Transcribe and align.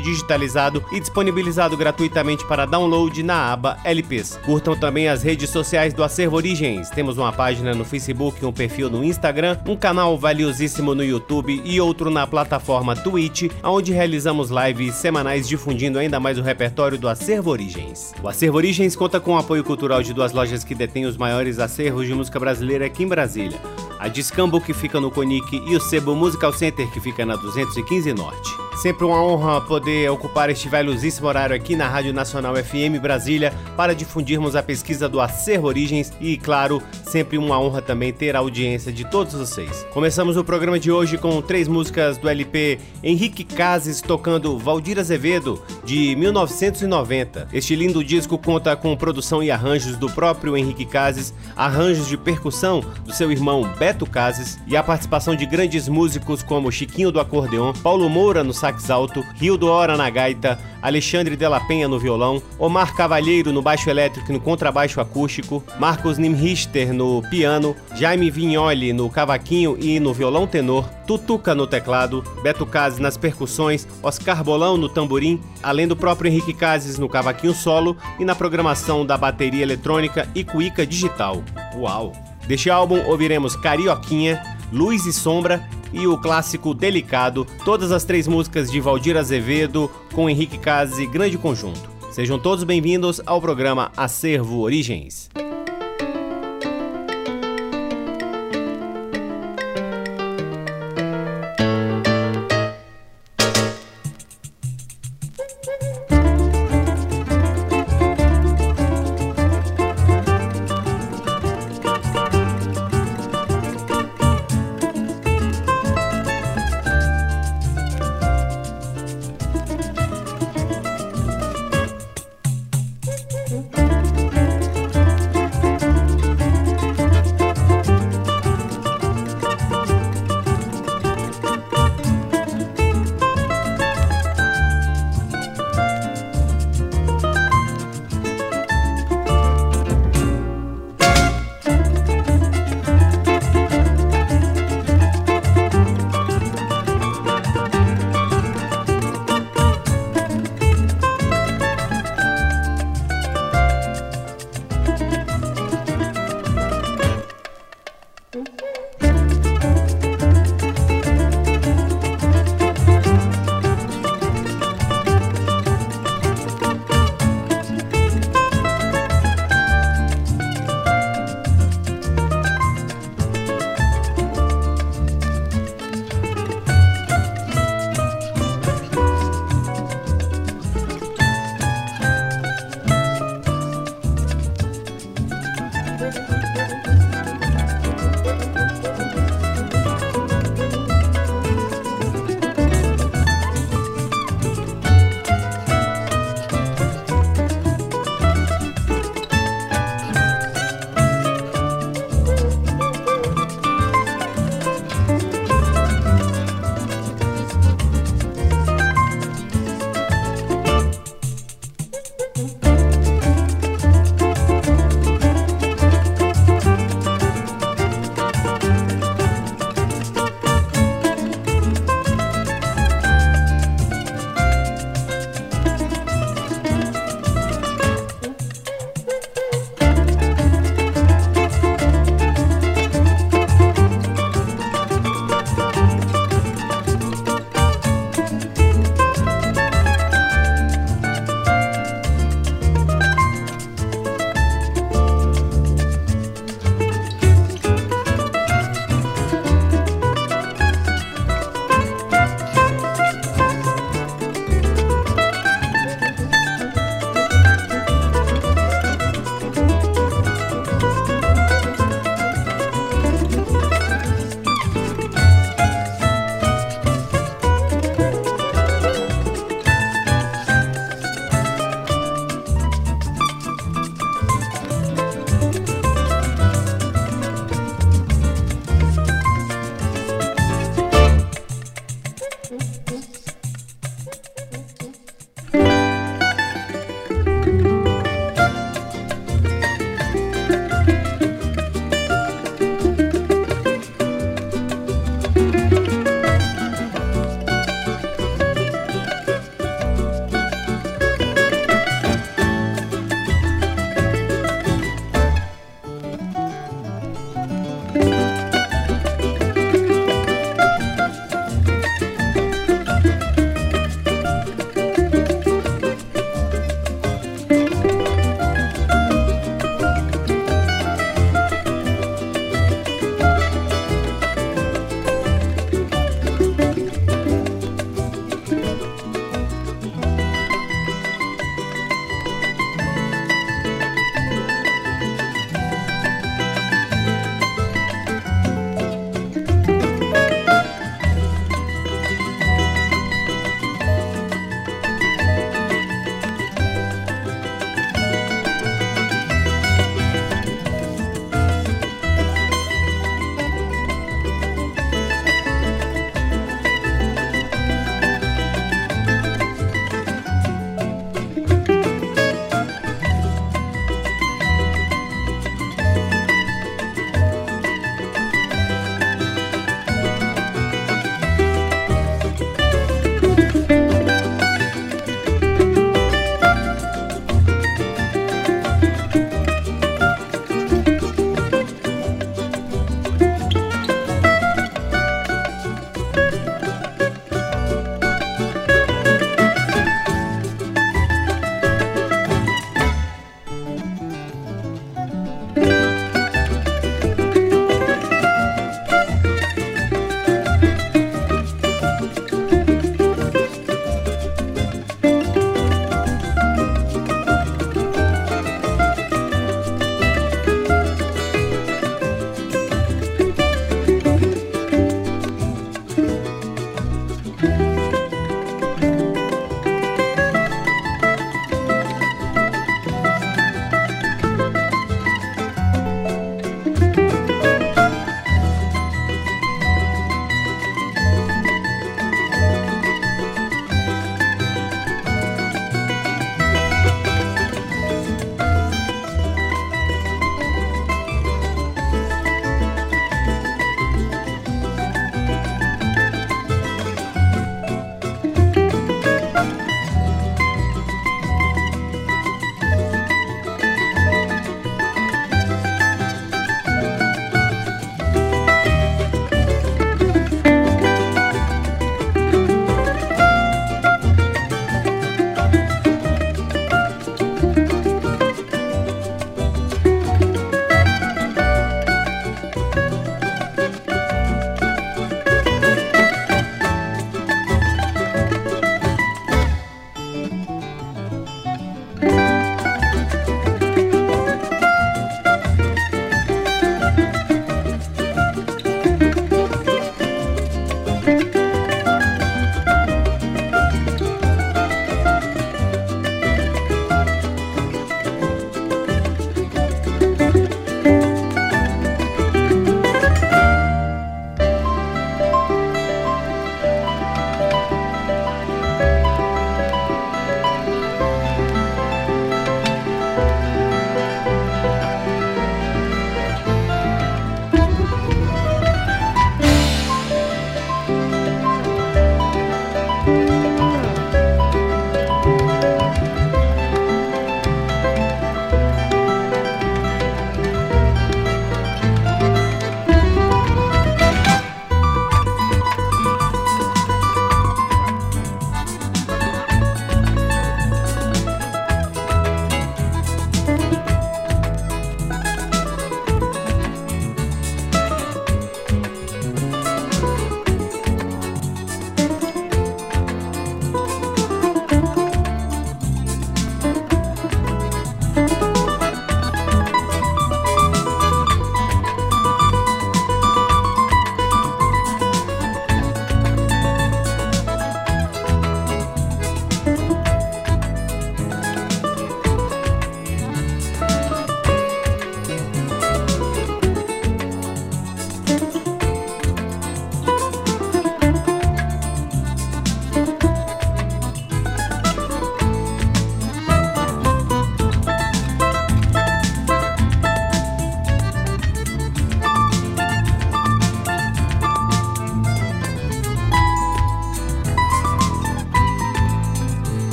digitalizado 0.00 0.84
e 0.90 0.98
disponibilizado 0.98 1.76
gratuitamente 1.76 2.44
para 2.46 2.66
download 2.66 3.22
na 3.22 3.52
aba 3.52 3.78
LPs. 3.84 4.38
Curtam 4.44 4.76
também 4.76 5.08
as 5.08 5.22
redes 5.22 5.50
sociais 5.50 5.92
do 5.92 6.02
Acervo 6.02 6.36
Origens. 6.36 6.90
Temos 6.90 7.18
uma 7.18 7.32
página 7.32 7.74
no 7.74 7.84
Facebook, 7.84 8.44
um 8.44 8.52
perfil 8.52 8.88
no 8.88 9.04
Instagram, 9.04 9.58
um 9.66 9.76
canal 9.76 10.16
valiosíssimo 10.18 10.94
no 10.94 11.04
YouTube 11.04 11.60
e 11.64 11.80
outro 11.80 12.10
na 12.10 12.26
plataforma 12.26 12.96
Twitch, 12.96 13.50
onde 13.62 13.92
realizamos 13.92 14.50
lives 14.50 14.94
semanais 14.94 15.46
difundindo 15.46 15.98
ainda 15.98 16.18
mais 16.18 16.38
o 16.38 16.42
repertório 16.42 16.98
do 16.98 17.08
Acervo 17.08 17.50
Origens. 17.50 18.14
O 18.22 18.28
Acervo 18.28 18.56
Origens 18.56 18.96
conta 18.96 19.20
com 19.20 19.34
o 19.34 19.38
apoio 19.38 19.62
cultural 19.62 20.02
de 20.02 20.12
duas 20.12 20.32
lojas 20.32 20.64
que 20.64 20.74
detêm 20.74 21.06
os 21.06 21.16
maiores 21.16 21.58
acervos 21.58 22.06
de 22.06 22.14
música 22.14 22.40
brasileira 22.40 22.86
aqui 22.86 23.02
em 23.04 23.08
Brasília. 23.08 23.60
A 24.02 24.08
Discambo, 24.08 24.60
que 24.60 24.74
fica 24.74 25.00
no 25.00 25.12
Conic, 25.12 25.62
e 25.64 25.76
o 25.76 25.80
Sebo 25.80 26.16
Musical 26.16 26.52
Center, 26.52 26.90
que 26.90 26.98
fica 26.98 27.24
na 27.24 27.36
215 27.36 28.12
Norte. 28.12 28.50
Sempre 28.76 29.04
uma 29.04 29.22
honra 29.22 29.51
poder 29.60 30.10
ocupar 30.10 30.50
este 30.50 30.68
valiosíssimo 30.68 31.28
horário 31.28 31.54
aqui 31.54 31.76
na 31.76 31.88
Rádio 31.88 32.12
Nacional 32.12 32.54
FM 32.56 33.00
Brasília 33.00 33.52
para 33.76 33.94
difundirmos 33.94 34.56
a 34.56 34.62
pesquisa 34.62 35.08
do 35.08 35.20
Acervo 35.20 35.66
Origens 35.66 36.12
e, 36.20 36.36
claro, 36.36 36.82
sempre 37.04 37.36
uma 37.38 37.60
honra 37.60 37.82
também 37.82 38.12
ter 38.12 38.34
a 38.34 38.38
audiência 38.38 38.92
de 38.92 39.04
todos 39.04 39.34
vocês. 39.34 39.86
Começamos 39.92 40.36
o 40.36 40.44
programa 40.44 40.78
de 40.78 40.90
hoje 40.90 41.18
com 41.18 41.40
três 41.42 41.68
músicas 41.68 42.18
do 42.18 42.28
LP 42.28 42.78
Henrique 43.02 43.44
Cases 43.44 44.00
tocando 44.00 44.58
Valdir 44.58 44.98
Azevedo, 44.98 45.62
de 45.84 46.14
1990. 46.16 47.48
Este 47.52 47.76
lindo 47.76 48.02
disco 48.02 48.38
conta 48.38 48.74
com 48.76 48.96
produção 48.96 49.42
e 49.42 49.50
arranjos 49.50 49.96
do 49.96 50.10
próprio 50.10 50.56
Henrique 50.56 50.84
Cases, 50.84 51.34
arranjos 51.56 52.08
de 52.08 52.16
percussão 52.16 52.80
do 53.04 53.12
seu 53.12 53.30
irmão 53.30 53.62
Beto 53.78 54.06
Cases 54.06 54.58
e 54.66 54.76
a 54.76 54.82
participação 54.82 55.34
de 55.34 55.46
grandes 55.46 55.88
músicos 55.88 56.42
como 56.42 56.72
Chiquinho 56.72 57.12
do 57.12 57.20
Acordeon, 57.20 57.72
Paulo 57.72 58.08
Moura 58.08 58.44
no 58.44 58.52
sax 58.52 58.90
alto, 58.90 59.24
Rio 59.42 59.56
do 59.56 59.66
Hora 59.66 59.96
na 59.96 60.08
gaita, 60.08 60.56
Alexandre 60.80 61.34
Della 61.34 61.58
Penha 61.58 61.88
no 61.88 61.98
violão, 61.98 62.40
Omar 62.60 62.94
Cavalheiro 62.94 63.52
no 63.52 63.60
baixo 63.60 63.90
elétrico 63.90 64.30
e 64.30 64.32
no 64.32 64.38
contrabaixo 64.38 65.00
acústico, 65.00 65.64
Marcos 65.80 66.16
Nimrichter 66.16 66.94
no 66.94 67.20
piano, 67.28 67.74
Jaime 67.96 68.30
Vignoli 68.30 68.92
no 68.92 69.10
cavaquinho 69.10 69.76
e 69.80 69.98
no 69.98 70.14
violão 70.14 70.46
tenor, 70.46 70.88
Tutuca 71.08 71.56
no 71.56 71.66
teclado, 71.66 72.22
Beto 72.40 72.64
Cases 72.64 73.00
nas 73.00 73.16
percussões, 73.16 73.84
Oscar 74.00 74.44
Bolão 74.44 74.76
no 74.76 74.88
tamborim, 74.88 75.40
além 75.60 75.88
do 75.88 75.96
próprio 75.96 76.30
Henrique 76.30 76.54
Cases 76.54 76.96
no 76.96 77.08
cavaquinho 77.08 77.52
solo 77.52 77.96
e 78.20 78.24
na 78.24 78.36
programação 78.36 79.04
da 79.04 79.18
bateria 79.18 79.64
eletrônica 79.64 80.28
e 80.36 80.44
cuíca 80.44 80.86
digital. 80.86 81.42
Uau! 81.74 82.12
Deste 82.46 82.70
álbum 82.70 83.04
ouviremos 83.08 83.56
Carioquinha, 83.56 84.40
Luz 84.72 85.04
e 85.04 85.12
Sombra 85.12 85.68
e 85.92 86.06
o 86.06 86.18
clássico 86.18 86.74
Delicado, 86.74 87.46
todas 87.64 87.92
as 87.92 88.04
três 88.04 88.26
músicas 88.26 88.70
de 88.70 88.80
Valdir 88.80 89.16
Azevedo 89.16 89.90
com 90.12 90.28
Henrique 90.28 90.58
Case, 90.58 91.06
grande 91.06 91.38
conjunto. 91.38 91.90
Sejam 92.10 92.38
todos 92.38 92.64
bem-vindos 92.64 93.20
ao 93.24 93.40
programa 93.40 93.90
Acervo 93.96 94.60
Origens. 94.60 95.30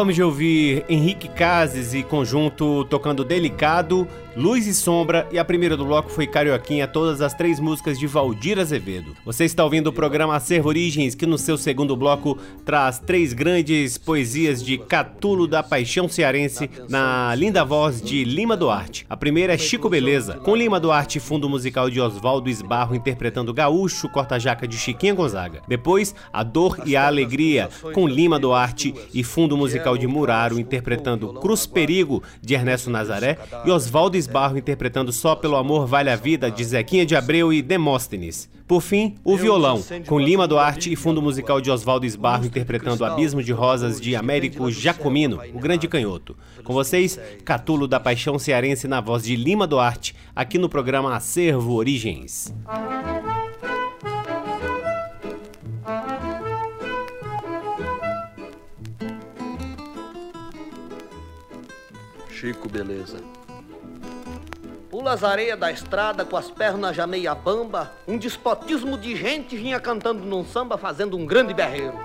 Acabamos 0.00 0.14
de 0.14 0.22
ouvir 0.22 0.82
Henrique 0.88 1.28
Cases 1.28 1.92
e 1.92 2.02
conjunto 2.02 2.86
tocando 2.86 3.22
Delicado, 3.22 4.08
Luz 4.34 4.66
e 4.66 4.72
Sombra 4.72 5.28
e 5.32 5.38
a 5.38 5.44
primeira 5.44 5.76
do 5.76 5.84
bloco 5.84 6.08
foi 6.08 6.26
Carioquinha, 6.26 6.86
todas 6.86 7.20
as 7.20 7.34
três 7.34 7.58
músicas 7.58 7.98
de 7.98 8.06
Valdir 8.06 8.58
Azevedo. 8.58 9.14
Você 9.26 9.44
está 9.44 9.64
ouvindo 9.64 9.88
o 9.88 9.92
programa 9.92 10.36
Acervo 10.36 10.68
Origens, 10.68 11.14
que 11.14 11.26
no 11.26 11.36
seu 11.36 11.58
segundo 11.58 11.96
bloco 11.96 12.38
traz 12.64 12.98
três 12.98 13.32
grandes 13.32 13.98
poesias 13.98 14.62
de 14.62 14.78
Catulo 14.78 15.48
da 15.48 15.62
Paixão 15.62 16.08
Cearense 16.08 16.70
na 16.88 17.34
linda 17.34 17.64
voz 17.64 18.00
de 18.00 18.24
Lima 18.24 18.56
Duarte. 18.56 19.04
A 19.10 19.16
primeira 19.16 19.54
é 19.54 19.58
Chico 19.58 19.90
Beleza, 19.90 20.34
com 20.38 20.54
Lima 20.54 20.78
Duarte 20.78 21.18
fundo 21.18 21.48
musical 21.48 21.90
de 21.90 22.00
Oswaldo 22.00 22.48
Esbarro 22.48 22.94
interpretando 22.94 23.52
Gaúcho, 23.52 24.08
corta-jaca 24.08 24.66
de 24.66 24.78
Chiquinha 24.78 25.12
Gonzaga. 25.12 25.60
Depois, 25.66 26.14
A 26.32 26.44
Dor 26.44 26.80
e 26.86 26.96
a 26.96 27.06
Alegria, 27.06 27.68
com 27.92 28.06
Lima 28.06 28.38
Duarte 28.38 28.94
e 29.12 29.24
fundo 29.24 29.56
musical 29.56 29.89
de 29.96 30.06
Muraro 30.06 30.58
interpretando 30.58 31.34
Cruz 31.34 31.66
Perigo 31.66 32.22
de 32.40 32.54
Ernesto 32.54 32.90
Nazaré 32.90 33.38
e 33.64 33.70
Oswaldo 33.70 34.16
Esbarro 34.16 34.58
interpretando 34.58 35.12
Só 35.12 35.34
pelo 35.34 35.56
Amor 35.56 35.86
Vale 35.86 36.10
a 36.10 36.16
Vida, 36.16 36.50
de 36.50 36.64
Zequinha 36.64 37.06
de 37.06 37.16
Abreu 37.16 37.52
e 37.52 37.62
Demóstenes. 37.62 38.48
Por 38.70 38.80
fim, 38.80 39.16
o 39.24 39.36
violão, 39.36 39.82
com 40.06 40.20
Lima 40.20 40.46
Duarte 40.46 40.92
e 40.92 40.94
fundo 40.94 41.20
musical 41.20 41.60
de 41.60 41.72
Oswaldo 41.72 42.06
Esbarro 42.06 42.46
interpretando 42.46 43.04
Abismo 43.04 43.42
de 43.42 43.50
Rosas 43.50 44.00
de 44.00 44.14
Américo 44.14 44.70
Jacomino, 44.70 45.40
o 45.52 45.58
grande 45.58 45.88
canhoto. 45.88 46.36
Com 46.62 46.72
vocês, 46.72 47.18
Catulo 47.44 47.88
da 47.88 47.98
Paixão 47.98 48.38
Cearense 48.38 48.86
na 48.86 49.00
voz 49.00 49.24
de 49.24 49.34
Lima 49.34 49.66
Duarte, 49.66 50.14
aqui 50.36 50.56
no 50.56 50.68
programa 50.68 51.16
Acervo 51.16 51.74
Origens. 51.74 52.54
Chico 62.40 62.70
Beleza. 62.70 63.18
Pula 64.88 65.12
as 65.12 65.22
areias 65.22 65.58
da 65.58 65.70
estrada 65.70 66.24
com 66.24 66.38
as 66.38 66.50
pernas 66.50 66.96
já 66.96 67.06
meia 67.06 67.34
bamba, 67.34 67.92
um 68.08 68.16
despotismo 68.16 68.96
de 68.96 69.14
gente 69.14 69.58
vinha 69.58 69.78
cantando 69.78 70.24
num 70.24 70.42
samba 70.42 70.78
fazendo 70.78 71.18
um 71.18 71.26
grande 71.26 71.52
berreiro. 71.52 72.00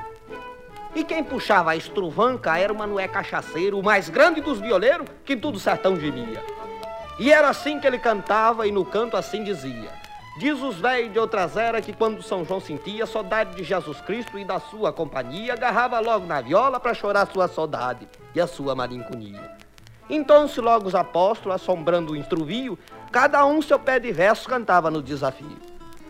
E 0.94 1.06
quem 1.06 1.24
puxava 1.24 1.72
a 1.72 1.78
estruvanca 1.78 2.58
era 2.58 2.74
o 2.74 2.78
Manué 2.78 3.08
Cachaceiro, 3.08 3.80
o 3.80 3.84
mais 3.84 4.10
grande 4.10 4.42
dos 4.42 4.60
violeiros 4.60 5.08
que 5.24 5.38
tudo 5.38 5.58
sertão 5.58 5.98
gemia. 5.98 6.44
E 7.18 7.32
era 7.32 7.48
assim 7.48 7.80
que 7.80 7.88
ele 7.88 7.98
cantava 7.98 8.68
e 8.68 8.74
no 8.74 8.84
canto 8.84 9.16
assim 9.16 9.42
dizia. 9.42 9.90
Diz 10.38 10.62
os 10.62 10.76
velhos 10.76 11.14
de 11.14 11.18
outras 11.18 11.56
eras 11.56 11.86
que 11.86 11.94
quando 11.94 12.22
São 12.22 12.44
João 12.44 12.60
sentia 12.60 13.06
saudade 13.06 13.56
de 13.56 13.64
Jesus 13.64 14.02
Cristo 14.02 14.38
e 14.38 14.44
da 14.44 14.60
sua 14.60 14.92
companhia, 14.92 15.54
agarrava 15.54 15.98
logo 16.02 16.26
na 16.26 16.42
viola 16.42 16.78
para 16.78 16.94
chorar 16.94 17.26
sua 17.32 17.48
saudade 17.48 18.06
e 18.36 18.42
a 18.42 18.46
sua 18.46 18.76
malinconia. 18.76 19.64
Então, 20.10 20.48
se 20.48 20.62
logo 20.62 20.88
os 20.88 20.96
apóstolos, 20.96 21.56
assombrando 21.56 22.14
o 22.14 22.16
instruvio, 22.16 22.78
cada 23.12 23.46
um 23.46 23.62
seu 23.62 23.80
pé 23.80 24.00
de 24.00 24.12
verso 24.12 24.48
cantava 24.48 24.92
no 24.92 25.02
desafio. 25.02 25.58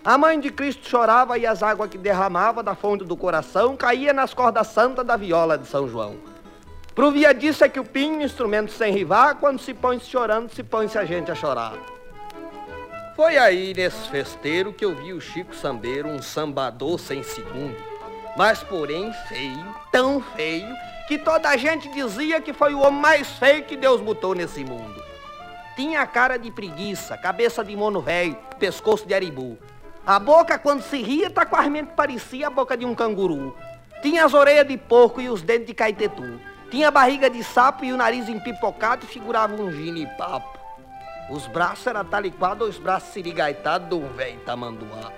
A 0.04 0.18
mãe 0.18 0.40
de 0.40 0.52
Cristo 0.52 0.88
chorava 0.88 1.38
e 1.38 1.48
as 1.48 1.64
águas 1.64 1.90
que 1.90 1.98
derramava 1.98 2.62
da 2.62 2.76
fonte 2.76 3.04
do 3.04 3.18
coração 3.18 3.76
caía 3.76 4.14
nas 4.14 4.34
cordas 4.34 4.68
santas 4.68 5.06
da 5.06 5.16
viola 5.16 5.58
de 5.58 5.66
São 5.66 5.88
João. 5.88 6.18
Provia 6.94 7.34
disso 7.34 7.64
é 7.64 7.70
que 7.70 7.80
o 7.80 7.84
pinho, 7.84 8.22
instrumento 8.22 8.72
sem 8.72 8.94
rival, 8.94 9.36
quando 9.36 9.60
se 9.60 9.74
põe 9.74 9.98
-se 9.98 10.06
chorando, 10.06 10.50
se 10.50 10.64
põe-se 10.64 10.98
a 10.98 11.06
gente 11.06 11.32
a 11.32 11.36
chorar. 11.36 11.74
Foi 13.16 13.38
aí, 13.38 13.74
nesse 13.74 14.08
festeiro, 14.10 14.72
que 14.72 14.86
eu 14.86 14.94
vi 14.94 15.12
o 15.12 15.20
Chico 15.20 15.56
Sambeiro, 15.56 16.08
um 16.08 16.22
sambador 16.22 17.00
sem 17.00 17.24
segundo, 17.24 17.76
mas 18.38 18.62
porém 18.62 19.12
feio, 19.28 19.76
tão 19.92 20.22
feio, 20.22 20.68
que 21.08 21.18
toda 21.18 21.50
a 21.50 21.58
gente 21.58 21.88
dizia 21.90 22.42
que 22.42 22.54
foi 22.54 22.74
o 22.74 22.80
homem 22.80 23.00
mais 23.00 23.30
feio 23.38 23.64
que 23.64 23.78
Deus 23.78 24.02
botou 24.02 24.34
nesse 24.34 24.64
mundo. 24.64 25.04
Tinha 25.76 26.06
cara 26.08 26.38
de 26.38 26.50
preguiça, 26.50 27.18
cabeça 27.18 27.64
de 27.64 27.76
mono 27.76 28.02
velho, 28.02 28.38
pescoço 28.58 29.06
de 29.06 29.14
aribu. 29.14 29.58
A 30.06 30.18
boca, 30.20 30.58
quando 30.58 30.82
se 30.82 31.02
ria, 31.02 31.30
taquarmente 31.30 31.92
parecia 31.96 32.48
a 32.48 32.50
boca 32.50 32.78
de 32.78 32.86
um 32.86 32.96
canguru. 32.96 33.56
Tinha 34.02 34.26
as 34.26 34.34
orelhas 34.34 34.68
de 34.68 34.78
porco 34.78 35.20
e 35.20 35.30
os 35.30 35.42
dentes 35.42 35.68
de 35.68 35.74
caetetu. 35.74 36.40
Tinha 36.72 36.88
a 36.88 36.92
barriga 36.92 37.30
de 37.30 37.44
sapo 37.44 37.84
e 37.86 37.92
o 37.92 37.98
nariz 37.98 38.30
empipocado 38.30 39.06
e 39.06 39.08
figurava 39.08 39.54
um 39.56 40.08
papo. 40.18 40.60
Os 41.30 41.48
braços 41.48 41.88
eram 41.88 42.06
tal 42.06 42.24
e 42.26 42.32
qual 42.32 42.56
dois 42.56 42.78
braços 42.78 43.10
sirigaitados 43.10 43.90
de 43.90 43.96
um 43.96 44.08
velho 44.10 44.40
tamanduá. 44.42 45.12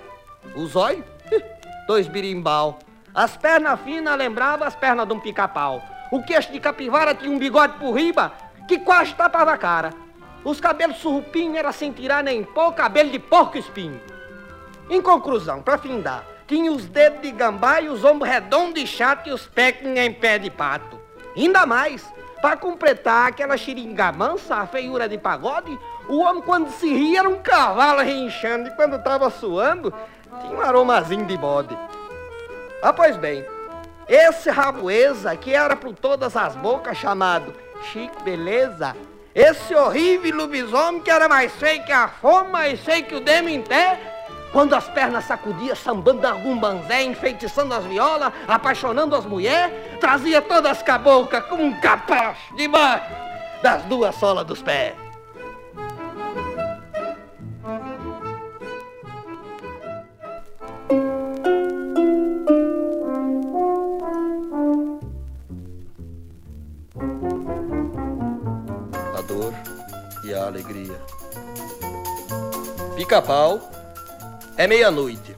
Os 0.56 0.74
olhos, 0.74 1.04
dois 1.86 2.08
birimbau. 2.08 2.78
As 3.14 3.36
pernas 3.36 3.80
finas 3.80 4.16
lembravam 4.16 4.66
as 4.66 4.76
pernas 4.76 5.06
de 5.06 5.14
um 5.14 5.20
pica-pau. 5.20 5.82
O 6.10 6.22
queixo 6.22 6.52
de 6.52 6.60
capivara 6.60 7.14
tinha 7.14 7.30
um 7.30 7.38
bigode 7.38 7.78
por 7.78 7.92
riba 7.92 8.32
que 8.66 8.78
quase 8.78 9.14
tapava 9.14 9.52
a 9.52 9.58
cara. 9.58 9.90
Os 10.44 10.60
cabelos 10.60 10.98
surrupinhos 10.98 11.56
era 11.56 11.72
sem 11.72 11.92
tirar 11.92 12.22
nem 12.22 12.44
pó, 12.44 12.70
cabelo 12.70 13.10
de 13.10 13.18
porco 13.18 13.58
espinho. 13.58 14.00
Em 14.88 15.02
conclusão, 15.02 15.60
para 15.62 15.78
findar, 15.78 16.24
tinha 16.46 16.70
os 16.72 16.86
dedos 16.86 17.20
de 17.20 17.30
gambá 17.30 17.80
e 17.80 17.88
os 17.88 18.04
ombros 18.04 18.30
redondos 18.30 18.82
e 18.82 18.86
chato 18.86 19.28
e 19.28 19.32
os 19.32 19.46
pés 19.46 19.76
em 19.84 20.12
pé 20.12 20.38
de 20.38 20.50
pato. 20.50 20.98
Ainda 21.36 21.66
mais, 21.66 22.10
para 22.40 22.56
completar 22.56 23.28
aquela 23.28 23.56
xiringa 23.56 24.12
mansa, 24.12 24.56
a 24.56 24.66
feiura 24.66 25.08
de 25.08 25.18
pagode, 25.18 25.78
o 26.08 26.20
homem 26.20 26.42
quando 26.42 26.70
se 26.70 26.88
ria 26.88 27.20
era 27.20 27.28
um 27.28 27.42
cavalo 27.42 28.00
reinchando 28.00 28.68
e 28.68 28.76
quando 28.76 28.96
estava 28.96 29.28
suando, 29.28 29.92
tinha 30.40 30.56
um 30.56 30.60
aromazinho 30.60 31.26
de 31.26 31.36
bode. 31.36 31.76
Ah, 32.80 32.92
pois 32.92 33.16
bem, 33.16 33.44
esse 34.08 34.50
rabueza, 34.50 35.36
que 35.36 35.52
era 35.52 35.74
por 35.74 35.94
todas 35.94 36.36
as 36.36 36.54
bocas 36.54 36.96
chamado 36.96 37.52
Chico 37.90 38.22
Beleza, 38.22 38.96
esse 39.34 39.74
horrível 39.74 40.36
lobisomem 40.36 41.00
que 41.00 41.10
era 41.10 41.28
mais 41.28 41.52
feio 41.52 41.84
que 41.84 41.92
a 41.92 42.06
fome, 42.06 42.50
mais 42.50 42.80
feio 42.80 43.04
que 43.04 43.16
o 43.16 43.20
demo 43.20 43.48
em 43.48 43.62
pé, 43.62 43.98
quando 44.52 44.74
as 44.74 44.88
pernas 44.88 45.24
sacudia, 45.24 45.74
sambando 45.74 46.24
algum 46.26 46.56
banzé, 46.56 47.02
enfeitiçando 47.02 47.74
as 47.74 47.84
violas, 47.84 48.32
apaixonando 48.46 49.16
as 49.16 49.26
mulheres, 49.26 49.74
trazia 50.00 50.40
todas 50.40 50.72
as 50.72 50.82
caboclas 50.82 51.44
como 51.46 51.64
um 51.64 51.80
capacho 51.80 52.54
debaixo 52.54 53.10
das 53.60 53.82
duas 53.82 54.14
solas 54.14 54.46
dos 54.46 54.62
pés. 54.62 55.07
Pica-pau, 73.08 73.70
é 74.54 74.66
meia-noite, 74.66 75.34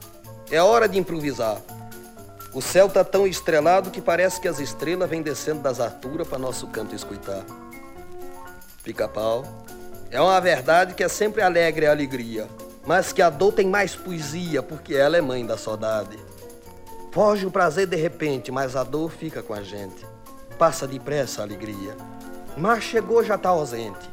é 0.51 0.61
hora 0.61 0.89
de 0.89 0.99
improvisar. 0.99 1.55
O 2.53 2.61
céu 2.61 2.89
tá 2.89 3.01
tão 3.01 3.25
estrelado 3.25 3.89
que 3.89 4.01
parece 4.01 4.41
que 4.41 4.47
as 4.49 4.59
estrelas 4.59 5.09
vêm 5.09 5.21
descendo 5.21 5.61
das 5.61 5.79
alturas 5.79 6.27
para 6.27 6.37
nosso 6.37 6.67
canto 6.67 6.93
escutar. 6.93 7.45
Pica-pau, 8.83 9.45
é 10.09 10.19
uma 10.19 10.37
verdade 10.41 10.93
que 10.93 11.01
é 11.01 11.07
sempre 11.07 11.41
alegre 11.41 11.87
a 11.87 11.91
alegria, 11.91 12.45
mas 12.85 13.13
que 13.13 13.21
a 13.21 13.29
dor 13.29 13.53
tem 13.53 13.67
mais 13.69 13.95
poesia 13.95 14.61
porque 14.61 14.93
ela 14.93 15.15
é 15.15 15.21
mãe 15.21 15.45
da 15.45 15.57
saudade. 15.57 16.19
Foge 17.13 17.45
o 17.45 17.51
prazer 17.51 17.87
de 17.87 17.95
repente, 17.95 18.51
mas 18.51 18.75
a 18.75 18.83
dor 18.83 19.09
fica 19.09 19.41
com 19.41 19.53
a 19.53 19.63
gente. 19.63 20.05
Passa 20.59 20.85
depressa 20.85 21.39
a 21.39 21.45
alegria, 21.45 21.95
mas 22.57 22.83
chegou 22.83 23.23
já 23.23 23.37
tá 23.37 23.47
ausente. 23.47 24.09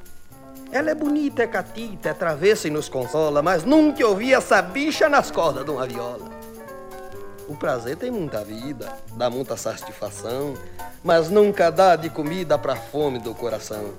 Ela 0.70 0.90
é 0.90 0.94
bonita, 0.94 1.42
é 1.42 1.46
catita, 1.46 2.10
é 2.10 2.14
travessa 2.14 2.68
e 2.68 2.70
nos 2.70 2.90
consola, 2.90 3.42
mas 3.42 3.64
nunca 3.64 4.06
ouvi 4.06 4.34
essa 4.34 4.60
bicha 4.60 5.08
nas 5.08 5.30
cordas 5.30 5.64
de 5.64 5.70
uma 5.70 5.86
viola. 5.86 6.28
O 7.48 7.56
prazer 7.56 7.96
tem 7.96 8.10
muita 8.10 8.44
vida, 8.44 8.92
dá 9.14 9.30
muita 9.30 9.56
satisfação, 9.56 10.52
mas 11.02 11.30
nunca 11.30 11.70
dá 11.70 11.96
de 11.96 12.10
comida 12.10 12.58
para 12.58 12.74
a 12.74 12.76
fome 12.76 13.18
do 13.18 13.34
coração. 13.34 13.94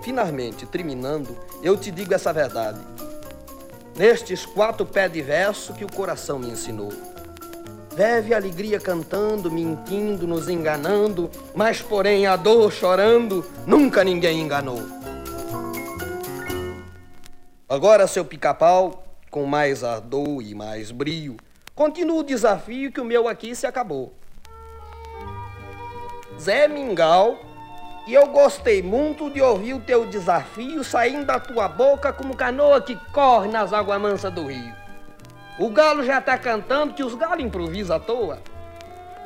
Finalmente, 0.00 0.64
terminando, 0.66 1.36
eu 1.64 1.76
te 1.76 1.90
digo 1.90 2.14
essa 2.14 2.32
verdade. 2.32 2.78
Nestes 3.96 4.46
quatro 4.46 4.86
pés 4.86 5.12
de 5.12 5.20
verso 5.20 5.74
que 5.74 5.84
o 5.84 5.92
coração 5.92 6.38
me 6.38 6.48
ensinou. 6.48 6.92
Deve 7.96 8.32
a 8.32 8.36
alegria 8.36 8.78
cantando, 8.78 9.50
mentindo, 9.50 10.24
nos 10.24 10.48
enganando, 10.48 11.28
mas 11.52 11.82
porém 11.82 12.28
a 12.28 12.36
dor 12.36 12.70
chorando, 12.70 13.44
nunca 13.66 14.04
ninguém 14.04 14.40
enganou. 14.40 14.97
Agora, 17.68 18.06
seu 18.06 18.24
pica-pau, 18.24 19.04
com 19.30 19.44
mais 19.44 19.84
ardor 19.84 20.40
e 20.40 20.54
mais 20.54 20.90
brio, 20.90 21.36
continua 21.74 22.20
o 22.20 22.24
desafio 22.24 22.90
que 22.90 22.98
o 22.98 23.04
meu 23.04 23.28
aqui 23.28 23.54
se 23.54 23.66
acabou. 23.66 24.14
Zé 26.40 26.66
Mingau, 26.66 27.38
e 28.06 28.14
eu 28.14 28.26
gostei 28.28 28.82
muito 28.82 29.28
de 29.28 29.42
ouvir 29.42 29.74
o 29.74 29.80
teu 29.80 30.06
desafio 30.06 30.82
saindo 30.82 31.26
da 31.26 31.38
tua 31.38 31.68
boca 31.68 32.10
como 32.10 32.34
canoa 32.34 32.80
que 32.80 32.96
corre 33.12 33.48
nas 33.48 33.70
águas 33.70 34.00
mansas 34.00 34.32
do 34.32 34.46
rio. 34.46 34.74
O 35.58 35.68
galo 35.68 36.02
já 36.02 36.22
tá 36.22 36.38
cantando 36.38 36.94
que 36.94 37.04
os 37.04 37.14
galos 37.14 37.44
improvisam 37.44 37.98
à 37.98 38.00
toa. 38.00 38.38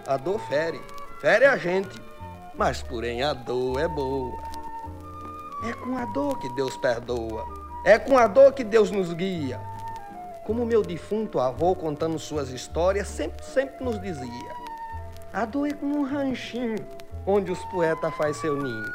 A 0.04 0.16
dor 0.16 0.40
fere, 0.48 0.82
fere 1.20 1.44
a 1.44 1.56
gente, 1.56 1.96
mas 2.56 2.82
porém 2.82 3.22
a 3.22 3.34
dor 3.34 3.78
é 3.78 3.86
boa. 3.86 4.42
É 5.64 5.72
com 5.74 5.96
a 5.96 6.06
dor 6.06 6.40
que 6.40 6.48
Deus 6.56 6.76
perdoa. 6.78 7.61
É 7.84 7.98
com 7.98 8.16
a 8.16 8.28
dor 8.28 8.52
que 8.52 8.62
Deus 8.62 8.90
nos 8.90 9.12
guia. 9.12 9.60
Como 10.44 10.64
meu 10.64 10.82
defunto 10.82 11.40
avô, 11.40 11.74
contando 11.74 12.18
suas 12.18 12.50
histórias, 12.50 13.08
sempre, 13.08 13.44
sempre 13.44 13.84
nos 13.84 14.00
dizia: 14.00 14.52
a 15.32 15.44
dor 15.44 15.68
é 15.68 15.72
como 15.72 15.98
um 15.98 16.04
ranchinho 16.04 16.84
onde 17.26 17.50
os 17.50 17.58
poetas 17.66 18.14
fazem 18.14 18.34
seu 18.34 18.56
ninho. 18.56 18.92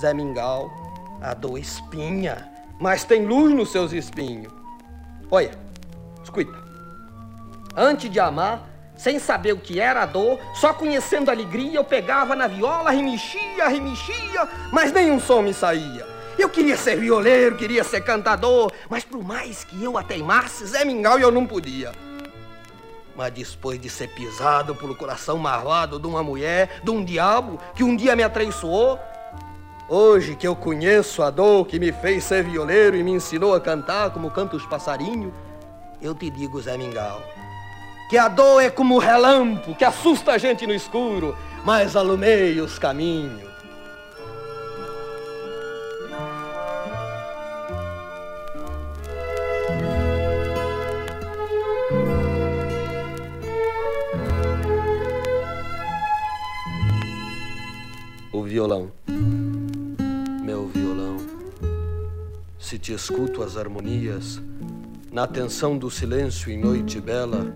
Zé 0.00 0.14
Mingau, 0.14 0.70
a 1.20 1.34
dor 1.34 1.58
espinha, 1.58 2.50
mas 2.80 3.04
tem 3.04 3.26
luz 3.26 3.52
nos 3.52 3.70
seus 3.70 3.92
espinhos. 3.92 4.52
Olha, 5.30 5.50
escuta. 6.22 6.56
Antes 7.76 8.10
de 8.10 8.18
amar, 8.18 8.68
sem 8.96 9.18
saber 9.20 9.52
o 9.52 9.60
que 9.60 9.78
era 9.78 10.02
a 10.02 10.06
dor, 10.06 10.40
só 10.54 10.72
conhecendo 10.72 11.28
a 11.28 11.32
alegria, 11.32 11.76
eu 11.76 11.84
pegava 11.84 12.34
na 12.34 12.48
viola, 12.48 12.90
remexia, 12.90 13.68
remexia, 13.68 14.48
mas 14.72 14.90
nenhum 14.90 15.20
som 15.20 15.42
me 15.42 15.54
saía. 15.54 16.07
Eu 16.38 16.48
queria 16.48 16.76
ser 16.76 16.96
violeiro, 16.96 17.56
queria 17.56 17.82
ser 17.82 18.00
cantador, 18.02 18.70
mas 18.88 19.02
por 19.02 19.24
mais 19.24 19.64
que 19.64 19.82
eu 19.82 19.98
a 19.98 20.04
teimasse, 20.04 20.64
Zé 20.66 20.84
Mingau 20.84 21.18
eu 21.18 21.32
não 21.32 21.44
podia. 21.44 21.90
Mas 23.16 23.32
depois 23.32 23.80
de 23.80 23.90
ser 23.90 24.06
pisado 24.14 24.72
pelo 24.76 24.94
coração 24.94 25.36
marvado 25.36 25.98
de 25.98 26.06
uma 26.06 26.22
mulher, 26.22 26.80
de 26.84 26.90
um 26.92 27.04
diabo 27.04 27.58
que 27.74 27.82
um 27.82 27.96
dia 27.96 28.14
me 28.14 28.22
atraiçoou, 28.22 29.00
hoje 29.88 30.36
que 30.36 30.46
eu 30.46 30.54
conheço 30.54 31.24
a 31.24 31.30
dor 31.30 31.66
que 31.66 31.80
me 31.80 31.90
fez 31.90 32.22
ser 32.22 32.44
violeiro 32.44 32.96
e 32.96 33.02
me 33.02 33.10
ensinou 33.10 33.52
a 33.52 33.60
cantar 33.60 34.10
como 34.10 34.30
canta 34.30 34.54
os 34.54 34.64
passarinhos, 34.64 35.32
eu 36.00 36.14
te 36.14 36.30
digo, 36.30 36.62
Zé 36.62 36.76
Mingau, 36.76 37.20
que 38.08 38.16
a 38.16 38.28
dor 38.28 38.62
é 38.62 38.70
como 38.70 38.94
o 38.94 39.00
relâmpago 39.00 39.74
que 39.74 39.84
assusta 39.84 40.30
a 40.30 40.38
gente 40.38 40.68
no 40.68 40.72
escuro, 40.72 41.36
mas 41.64 41.96
alumeia 41.96 42.62
os 42.62 42.78
caminhos. 42.78 43.47
Violão. 58.48 58.90
Meu 60.42 60.68
violão, 60.68 61.18
se 62.58 62.78
te 62.78 62.94
escuto 62.94 63.42
as 63.42 63.58
harmonias, 63.58 64.40
na 65.12 65.26
tensão 65.26 65.76
do 65.76 65.90
silêncio 65.90 66.50
em 66.50 66.58
noite 66.58 66.98
bela, 66.98 67.54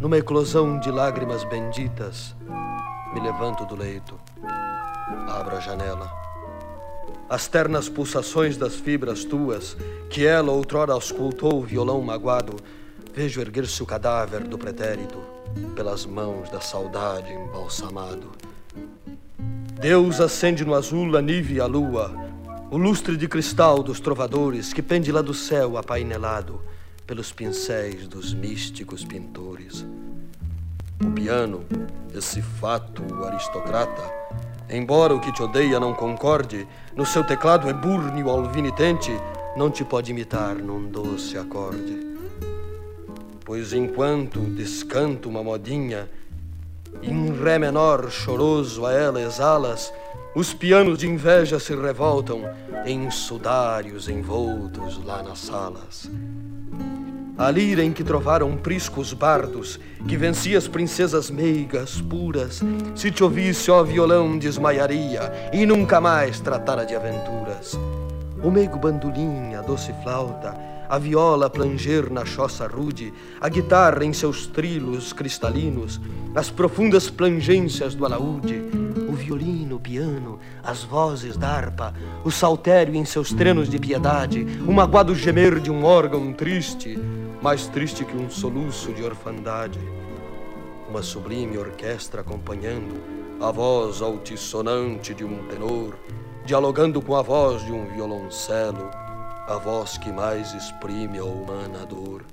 numa 0.00 0.16
eclosão 0.16 0.80
de 0.80 0.90
lágrimas 0.90 1.44
benditas, 1.44 2.34
me 3.12 3.20
levanto 3.20 3.66
do 3.66 3.76
leito, 3.76 4.18
abro 5.28 5.58
a 5.58 5.60
janela. 5.60 6.10
As 7.28 7.46
ternas 7.46 7.90
pulsações 7.90 8.56
das 8.56 8.76
fibras 8.76 9.24
tuas, 9.24 9.76
que 10.08 10.26
ela 10.26 10.50
outrora 10.50 10.94
auscultou 10.94 11.60
o 11.60 11.66
violão 11.66 12.00
magoado, 12.00 12.56
vejo 13.12 13.42
erguer-se 13.42 13.82
o 13.82 13.86
cadáver 13.86 14.48
do 14.48 14.56
pretérito, 14.56 15.18
pelas 15.76 16.06
mãos 16.06 16.48
da 16.48 16.62
saudade 16.62 17.30
embalsamado. 17.30 18.49
Deus 19.80 20.20
acende 20.20 20.62
no 20.62 20.74
azul 20.74 21.16
a 21.16 21.22
nive 21.22 21.54
e 21.54 21.60
a 21.60 21.64
lua, 21.64 22.14
o 22.70 22.76
lustre 22.76 23.16
de 23.16 23.26
cristal 23.26 23.82
dos 23.82 23.98
trovadores 23.98 24.74
que 24.74 24.82
pende 24.82 25.10
lá 25.10 25.22
do 25.22 25.32
céu 25.32 25.78
apainelado 25.78 26.60
pelos 27.06 27.32
pincéis 27.32 28.06
dos 28.06 28.34
místicos 28.34 29.06
pintores. 29.06 29.86
O 31.02 31.10
piano, 31.12 31.64
esse 32.14 32.42
fato 32.42 33.02
aristocrata, 33.24 34.02
embora 34.68 35.14
o 35.14 35.20
que 35.20 35.32
te 35.32 35.42
odeia 35.42 35.80
não 35.80 35.94
concorde, 35.94 36.68
no 36.94 37.06
seu 37.06 37.24
teclado 37.24 37.66
ebúrneo 37.66 38.28
alvinitente, 38.28 39.10
não 39.56 39.70
te 39.70 39.82
pode 39.82 40.10
imitar 40.10 40.56
num 40.56 40.90
doce 40.90 41.38
acorde. 41.38 42.06
Pois 43.46 43.72
enquanto 43.72 44.40
descanto 44.40 45.26
uma 45.26 45.42
modinha, 45.42 46.06
em 47.02 47.32
ré 47.42 47.58
menor 47.58 48.10
choroso 48.10 48.84
a 48.86 48.92
ela 48.92 49.20
exalas, 49.20 49.92
os 50.34 50.54
pianos 50.54 50.98
de 50.98 51.08
inveja 51.08 51.58
se 51.58 51.74
revoltam 51.74 52.42
em 52.86 53.10
sudários 53.10 54.08
envoltos 54.08 55.02
lá 55.04 55.22
nas 55.22 55.38
salas. 55.40 56.10
A 57.36 57.50
lira 57.50 57.82
em 57.82 57.92
que 57.92 58.04
trovaram 58.04 58.56
priscos 58.56 59.14
bardos, 59.14 59.80
que 60.06 60.16
vencia 60.16 60.58
as 60.58 60.68
princesas 60.68 61.30
meigas, 61.30 62.00
puras, 62.00 62.60
se 62.94 63.10
te 63.10 63.24
ouvisse, 63.24 63.70
ó 63.70 63.82
violão, 63.82 64.38
desmaiaria 64.38 65.50
e 65.52 65.64
nunca 65.64 66.00
mais 66.00 66.38
tratara 66.38 66.84
de 66.84 66.94
aventuras. 66.94 67.78
O 68.44 68.50
meigo 68.50 68.78
bandolim, 68.78 69.54
a 69.54 69.62
doce 69.62 69.92
flauta, 70.02 70.54
a 70.90 70.98
viola 70.98 71.48
planger 71.48 72.10
na 72.10 72.24
choça 72.24 72.66
rude, 72.66 73.14
a 73.40 73.48
guitarra 73.48 74.04
em 74.04 74.12
seus 74.12 74.48
trilos 74.48 75.12
cristalinos, 75.12 76.00
as 76.34 76.50
profundas 76.50 77.08
plangências 77.08 77.94
do 77.94 78.04
alaúde, 78.04 78.60
o 79.08 79.12
violino, 79.12 79.76
o 79.76 79.80
piano, 79.80 80.40
as 80.64 80.82
vozes 80.82 81.36
da 81.36 81.46
harpa, 81.46 81.94
o 82.24 82.30
saltério 82.32 82.96
em 82.96 83.04
seus 83.04 83.32
trenos 83.32 83.68
de 83.68 83.78
piedade, 83.78 84.44
o 84.66 84.72
magoado 84.72 85.14
gemer 85.14 85.60
de 85.60 85.70
um 85.70 85.84
órgão 85.84 86.32
triste, 86.32 86.98
mais 87.40 87.68
triste 87.68 88.04
que 88.04 88.16
um 88.16 88.28
soluço 88.28 88.92
de 88.92 89.04
orfandade. 89.04 89.78
Uma 90.88 91.04
sublime 91.04 91.56
orquestra 91.56 92.22
acompanhando 92.22 93.00
a 93.40 93.52
voz 93.52 94.02
altissonante 94.02 95.14
de 95.14 95.24
um 95.24 95.46
tenor, 95.46 95.96
dialogando 96.44 97.00
com 97.00 97.14
a 97.14 97.22
voz 97.22 97.64
de 97.64 97.70
um 97.70 97.86
violoncelo 97.94 98.90
a 99.50 99.56
voz 99.56 99.98
que 99.98 100.12
mais 100.12 100.54
exprime 100.54 101.18
a 101.18 101.24
humana 101.24 101.84
dor. 101.84 102.24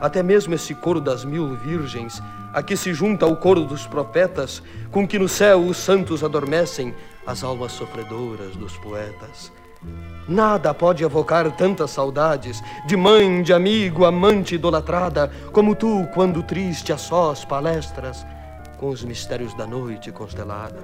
Até 0.00 0.24
mesmo 0.24 0.54
esse 0.54 0.74
coro 0.74 1.00
das 1.00 1.24
mil 1.24 1.56
virgens, 1.56 2.20
a 2.52 2.60
que 2.60 2.76
se 2.76 2.92
junta 2.92 3.24
ao 3.24 3.36
coro 3.36 3.64
dos 3.64 3.86
profetas, 3.86 4.60
com 4.90 5.06
que 5.06 5.20
no 5.20 5.28
céu 5.28 5.60
os 5.60 5.76
santos 5.76 6.24
adormecem 6.24 6.92
as 7.24 7.44
almas 7.44 7.70
sofredoras 7.70 8.56
dos 8.56 8.76
poetas. 8.78 9.52
Nada 10.26 10.74
pode 10.74 11.04
evocar 11.04 11.48
tantas 11.52 11.92
saudades 11.92 12.60
de 12.88 12.96
mãe, 12.96 13.40
de 13.40 13.52
amigo, 13.52 14.04
amante 14.04 14.56
idolatrada, 14.56 15.30
como 15.52 15.76
tu, 15.76 16.08
quando 16.12 16.42
triste 16.42 16.92
a 16.92 16.98
sós 16.98 17.44
palestras 17.44 18.26
com 18.78 18.88
os 18.88 19.04
mistérios 19.04 19.54
da 19.54 19.66
noite 19.66 20.10
constelada. 20.10 20.82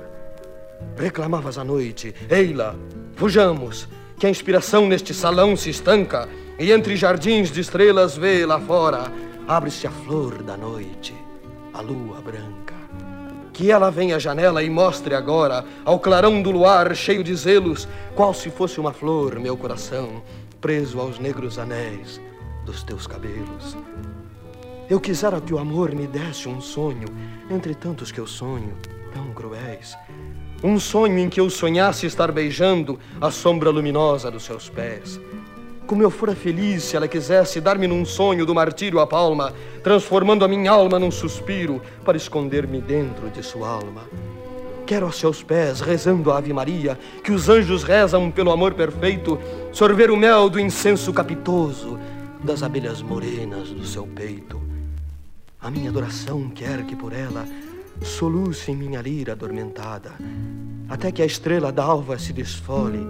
Reclamavas 0.97 1.59
a 1.59 1.65
noite, 1.65 2.15
Eila, 2.31 2.77
fujamos, 3.17 3.89
que 4.19 4.27
a 4.27 4.31
inspiração 4.31 4.87
neste 4.87 5.13
salão 5.13 5.57
se 5.57 5.71
estanca 5.71 6.29
e 6.59 6.71
entre 6.71 6.97
jardins 6.97 7.51
de 7.51 7.61
estrelas 7.61 8.17
vê 8.17 8.47
lá 8.47 8.61
fora 8.61 9.11
abre-se 9.47 9.87
a 9.87 9.91
flor 9.91 10.43
da 10.43 10.57
noite, 10.57 11.15
a 11.73 11.81
lua 11.81 12.21
branca. 12.21 12.75
Que 13.53 13.71
ela 13.71 13.91
venha 13.91 14.17
à 14.17 14.19
janela 14.19 14.63
e 14.63 14.71
mostre 14.71 15.15
agora, 15.15 15.65
ao 15.85 15.99
clarão 16.01 16.43
do 16.43 16.51
luar 16.51 16.95
cheio 16.97 17.23
de 17.23 17.35
zelos, 17.35 17.87
qual 18.15 18.35
se 18.35 18.51
fosse 18.51 18.81
uma 18.81 18.93
flor, 18.93 19.39
meu 19.39 19.57
coração, 19.57 20.23
preso 20.61 20.99
aos 20.99 21.19
negros 21.19 21.59
anéis 21.59 22.21
dos 22.65 22.83
teus 22.83 23.07
cabelos. 23.07 23.77
Eu 24.89 24.99
quisera 24.99 25.41
que 25.41 25.55
o 25.55 25.59
amor 25.59 25.95
me 25.95 26.07
desse 26.07 26.49
um 26.49 26.61
sonho, 26.61 27.09
entre 27.51 27.75
tantos 27.75 28.11
que 28.11 28.19
eu 28.19 28.27
sonho, 28.27 28.77
tão 29.13 29.33
cruéis, 29.33 29.97
um 30.63 30.79
sonho 30.79 31.19
em 31.19 31.29
que 31.29 31.41
eu 31.41 31.51
sonhasse 31.51 32.07
estar 32.07 32.33
beijando 32.33 32.99
a 33.21 33.31
sombra 33.31 33.71
luminosa 33.71 34.31
dos 34.31 34.45
seus 34.45 34.69
pés. 34.69 35.21
Como 35.87 36.03
eu 36.03 36.11
fora 36.11 36.35
feliz 36.35 36.83
se 36.85 36.97
ela 36.97 37.07
quisesse 37.07 37.61
dar-me 37.61 37.87
num 37.87 38.05
sonho 38.07 38.47
do 38.47 38.55
martírio 38.55 39.01
a 39.01 39.07
palma, 39.07 39.53
transformando 39.83 40.45
a 40.45 40.49
minha 40.49 40.71
alma 40.71 40.99
num 40.99 41.11
suspiro 41.11 41.83
para 42.05 42.17
esconder-me 42.17 42.81
dentro 42.81 43.29
de 43.29 43.43
sua 43.43 43.69
alma. 43.69 44.09
Quero 44.87 45.07
a 45.07 45.13
seus 45.13 45.43
pés, 45.43 45.81
rezando 45.81 46.31
a 46.31 46.39
Ave 46.39 46.53
Maria, 46.53 46.99
que 47.23 47.33
os 47.33 47.49
anjos 47.49 47.83
rezam 47.83 48.31
pelo 48.31 48.51
amor 48.51 48.75
perfeito, 48.75 49.39
sorver 49.73 50.11
o 50.11 50.17
mel 50.17 50.49
do 50.49 50.61
incenso 50.61 51.13
capitoso 51.13 51.99
das 52.43 52.63
abelhas 52.63 53.01
morenas 53.01 53.71
do 53.71 53.87
seu 53.87 54.07
peito. 54.07 54.61
A 55.61 55.71
minha 55.71 55.89
adoração 55.89 56.51
quer 56.51 56.85
que 56.85 56.95
por 56.95 57.15
ela 57.15 57.47
soluce 58.03 58.71
em 58.71 58.77
minha 58.77 59.01
lira 59.01 59.33
adormentada, 59.33 60.13
até 60.89 61.11
que 61.13 61.23
a 61.23 61.27
estrela 61.27 61.73
d'alva 61.73 62.19
se 62.19 62.33
desfole 62.33 63.07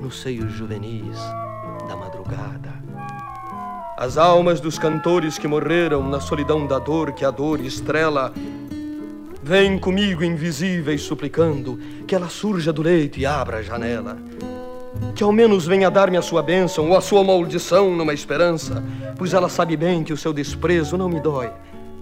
nos 0.00 0.20
seios 0.20 0.52
juvenis 0.52 1.18
da 1.88 1.96
madrugada. 1.96 2.72
As 3.96 4.16
almas 4.16 4.60
dos 4.60 4.78
cantores 4.78 5.38
que 5.38 5.46
morreram 5.46 6.08
na 6.08 6.20
solidão 6.20 6.66
da 6.66 6.78
dor 6.78 7.12
que 7.12 7.24
a 7.24 7.30
dor 7.30 7.60
estrela, 7.60 8.32
vêm 9.42 9.76
comigo 9.76 10.22
invisíveis 10.22 11.02
suplicando 11.02 11.78
que 12.06 12.14
ela 12.14 12.28
surja 12.28 12.72
do 12.72 12.80
leito 12.80 13.18
e 13.18 13.26
abra 13.26 13.58
a 13.58 13.62
janela. 13.62 14.16
Que 15.14 15.24
ao 15.24 15.32
menos 15.32 15.66
venha 15.66 15.90
dar-me 15.90 16.16
a 16.16 16.22
sua 16.22 16.42
bênção 16.42 16.90
ou 16.90 16.96
a 16.96 17.00
sua 17.00 17.24
maldição 17.24 17.94
numa 17.94 18.14
esperança, 18.14 18.82
pois 19.18 19.34
ela 19.34 19.48
sabe 19.48 19.76
bem 19.76 20.04
que 20.04 20.12
o 20.12 20.16
seu 20.16 20.32
desprezo 20.32 20.96
não 20.96 21.08
me 21.08 21.20
dói, 21.20 21.50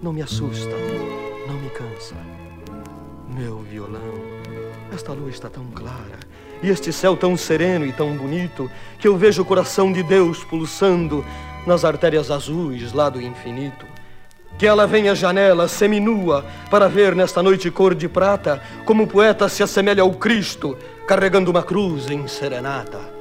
não 0.03 0.13
me 0.13 0.21
assusta, 0.21 0.69
Meu 3.27 3.59
violão, 3.59 4.13
esta 4.93 5.13
lua 5.13 5.29
está 5.29 5.49
tão 5.49 5.65
clara 5.67 6.19
e 6.63 6.69
este 6.69 6.91
céu 6.91 7.15
tão 7.15 7.37
sereno 7.37 7.85
e 7.85 7.93
tão 7.93 8.15
bonito 8.15 8.69
que 8.99 9.07
eu 9.07 9.17
vejo 9.17 9.41
o 9.41 9.45
coração 9.45 9.91
de 9.91 10.03
Deus 10.03 10.43
pulsando 10.43 11.23
nas 11.65 11.85
artérias 11.85 12.29
azuis 12.31 12.93
lá 12.93 13.09
do 13.09 13.21
infinito. 13.21 13.85
Que 14.57 14.67
ela 14.67 14.85
venha 14.85 15.13
à 15.13 15.15
janela 15.15 15.67
seminua 15.67 16.45
para 16.69 16.87
ver 16.87 17.15
nesta 17.15 17.41
noite 17.41 17.71
cor 17.71 17.95
de 17.95 18.07
prata 18.07 18.61
como 18.85 19.03
o 19.03 19.07
poeta 19.07 19.47
se 19.47 19.63
assemelha 19.63 20.03
ao 20.03 20.11
Cristo 20.13 20.77
carregando 21.07 21.49
uma 21.49 21.63
cruz 21.63 22.09
em 22.09 22.27
serenata. 22.27 23.20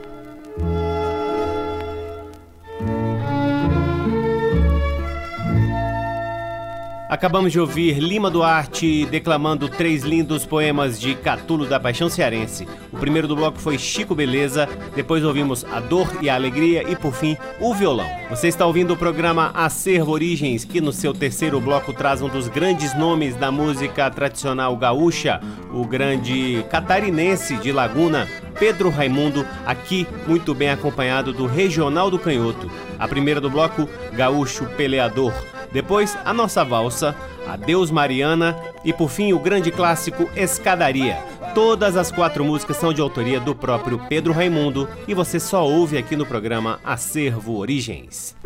Acabamos 7.10 7.50
de 7.50 7.58
ouvir 7.58 7.98
Lima 7.98 8.30
Duarte 8.30 9.04
declamando 9.06 9.68
três 9.68 10.04
lindos 10.04 10.46
poemas 10.46 10.98
de 11.00 11.16
Catulo 11.16 11.66
da 11.66 11.80
Paixão 11.80 12.08
Cearense. 12.08 12.68
O 12.92 12.98
primeiro 12.98 13.26
do 13.26 13.34
bloco 13.34 13.58
foi 13.58 13.76
Chico 13.78 14.14
Beleza, 14.14 14.68
depois 14.94 15.24
ouvimos 15.24 15.64
A 15.64 15.80
Dor 15.80 16.08
e 16.22 16.30
a 16.30 16.36
Alegria 16.36 16.88
e 16.88 16.94
por 16.94 17.12
fim 17.12 17.36
o 17.60 17.74
violão. 17.74 18.06
Você 18.30 18.46
está 18.46 18.64
ouvindo 18.64 18.94
o 18.94 18.96
programa 18.96 19.50
Acervo 19.54 20.12
Origens, 20.12 20.64
que 20.64 20.80
no 20.80 20.92
seu 20.92 21.12
terceiro 21.12 21.60
bloco 21.60 21.92
traz 21.92 22.22
um 22.22 22.28
dos 22.28 22.46
grandes 22.46 22.96
nomes 22.96 23.34
da 23.34 23.50
música 23.50 24.08
tradicional 24.08 24.76
gaúcha, 24.76 25.40
o 25.74 25.84
grande 25.84 26.64
catarinense 26.70 27.56
de 27.56 27.72
Laguna, 27.72 28.28
Pedro 28.56 28.88
Raimundo, 28.88 29.44
aqui 29.66 30.06
muito 30.28 30.54
bem 30.54 30.70
acompanhado 30.70 31.32
do 31.32 31.46
Regional 31.46 32.08
do 32.08 32.20
Canhoto. 32.20 32.70
A 32.96 33.08
primeira 33.08 33.40
do 33.40 33.50
bloco, 33.50 33.88
Gaúcho 34.12 34.64
Peleador. 34.76 35.32
Depois, 35.72 36.16
a 36.24 36.32
nossa 36.32 36.64
valsa, 36.64 37.14
Adeus 37.46 37.90
Mariana 37.90 38.56
e 38.84 38.92
por 38.92 39.08
fim 39.08 39.32
o 39.32 39.38
grande 39.38 39.70
clássico 39.70 40.28
Escadaria. 40.36 41.18
Todas 41.54 41.96
as 41.96 42.12
quatro 42.12 42.44
músicas 42.44 42.76
são 42.76 42.92
de 42.92 43.00
autoria 43.00 43.40
do 43.40 43.54
próprio 43.54 43.98
Pedro 44.08 44.32
Raimundo 44.32 44.88
e 45.06 45.14
você 45.14 45.40
só 45.40 45.66
ouve 45.66 45.98
aqui 45.98 46.16
no 46.16 46.26
programa 46.26 46.78
Acervo 46.84 47.56
Origens. 47.56 48.36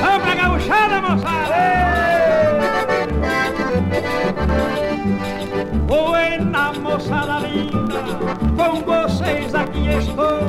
Vamos 0.00 0.22
pra 0.22 0.34
gauchada, 0.34 1.00
moçada! 1.02 1.56
Oi, 5.88 6.38
na 6.44 6.72
moçada 6.72 7.46
linda, 7.46 8.02
com 8.56 8.80
vocês 8.80 9.54
aqui 9.54 9.88
estou. 9.88 10.40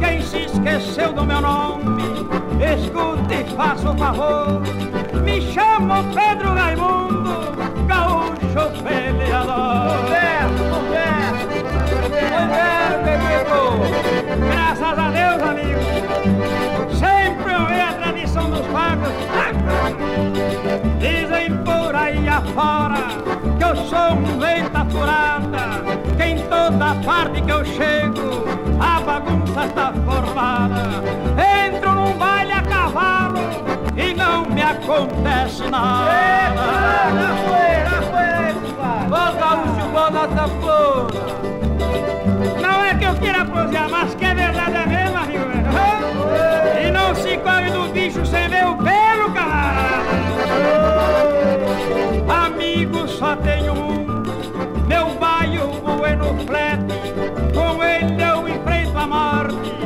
Quem 0.00 0.22
esqueceu 0.66 1.12
do 1.12 1.24
meu 1.24 1.40
nome, 1.40 2.02
escute 2.74 3.34
e 3.34 3.56
faça 3.56 3.90
o 3.90 3.96
favor. 3.96 4.60
Me 5.22 5.40
chamo 5.40 5.94
Pedro 6.12 6.54
Raimundo, 6.54 7.52
gaúcho 7.86 8.82
peleador. 8.82 9.96
Converso, 9.96 10.64
converso, 10.74 11.46
Pedro. 13.04 13.70
Graças 14.50 14.98
a 14.98 15.10
Deus, 15.10 15.42
amigo. 15.42 15.80
Sempre 16.98 17.54
honrei 17.54 17.80
a 17.80 17.92
tradição 17.92 18.50
dos 18.50 18.66
pagos. 18.66 19.12
Dizem 20.98 21.56
por 21.58 21.94
aí 21.94 22.28
afora 22.28 22.96
que 23.56 23.64
eu 23.64 23.76
sou 23.86 24.14
um 24.14 24.38
venta 24.38 24.84
furada, 24.86 25.82
que 26.16 26.24
em 26.24 26.38
toda 26.48 26.94
parte 27.04 27.40
que 27.40 27.52
eu 27.52 27.64
chego 27.64 28.46
a 28.80 29.00
bagunça 29.00 29.64
está 29.66 29.92
formada. 30.36 31.02
Entro 31.66 31.92
num 31.92 32.12
baile 32.12 32.52
a 32.52 32.62
cavalo 32.62 33.38
e 33.96 34.12
não 34.12 34.44
me 34.44 34.62
acontece 34.62 35.62
nada. 35.70 36.10
Foi, 37.46 37.74
já 37.88 38.02
foi, 38.02 38.36
Ô 39.06 39.32
gaúcho 39.38 39.88
bom 39.92 40.10
da 40.10 40.28
sanfona 40.28 41.08
Não 42.60 42.84
é 42.84 42.94
que 42.94 43.04
eu 43.04 43.14
queira 43.14 43.44
prosear, 43.44 43.88
mas 43.88 44.14
que 44.14 44.24
é 44.24 44.34
verdade 44.34 44.76
é 44.76 44.86
mesmo, 44.86 45.16
amigo 45.16 45.44
E 46.84 46.90
não 46.90 47.14
se 47.14 47.38
corre 47.38 47.70
do 47.70 47.88
bicho 47.92 48.26
sem 48.26 48.48
ver 48.48 48.66
o 48.66 48.76
pelo, 48.76 49.32
camarada 49.32 50.06
Amigo 52.46 53.08
só 53.08 53.36
tenho 53.36 53.72
um. 53.72 54.06
Meu 54.86 55.14
baio 55.14 55.68
bueno 55.80 56.36
flete. 56.46 56.94
Com 57.54 57.82
ele 57.82 58.22
eu 58.22 58.48
enfrento 58.48 58.98
a 58.98 59.06
morte 59.06 59.85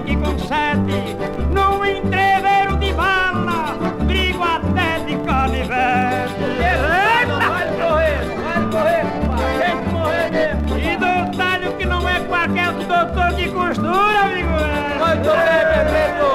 Brigo 0.00 0.04
com 0.04 0.04
cinco 0.04 0.08
e 0.08 0.16
com 0.16 0.38
sete 0.38 1.16
Num 1.52 1.84
entreveiro 1.84 2.76
de 2.76 2.92
bala 2.92 3.76
Brigo 4.04 4.42
até 4.42 4.98
de 5.04 5.16
canivete 5.24 6.34
Vai 7.26 7.66
correr, 7.76 8.20
vai 8.42 8.60
correr. 8.70 9.04
Tem 9.58 9.76
que 9.82 9.88
morrer 9.90 10.28
mesmo. 10.30 10.78
E 10.78 10.80
detalhe 10.96 11.72
que 11.78 11.86
não 11.86 12.08
é 12.08 12.20
qualquer 12.20 12.72
doutor 12.72 13.32
de 13.34 13.48
costura, 13.50 14.20
amigo. 14.20 14.48
Muito 14.98 15.30
bem, 15.36 15.64
Pedro. 15.92 16.30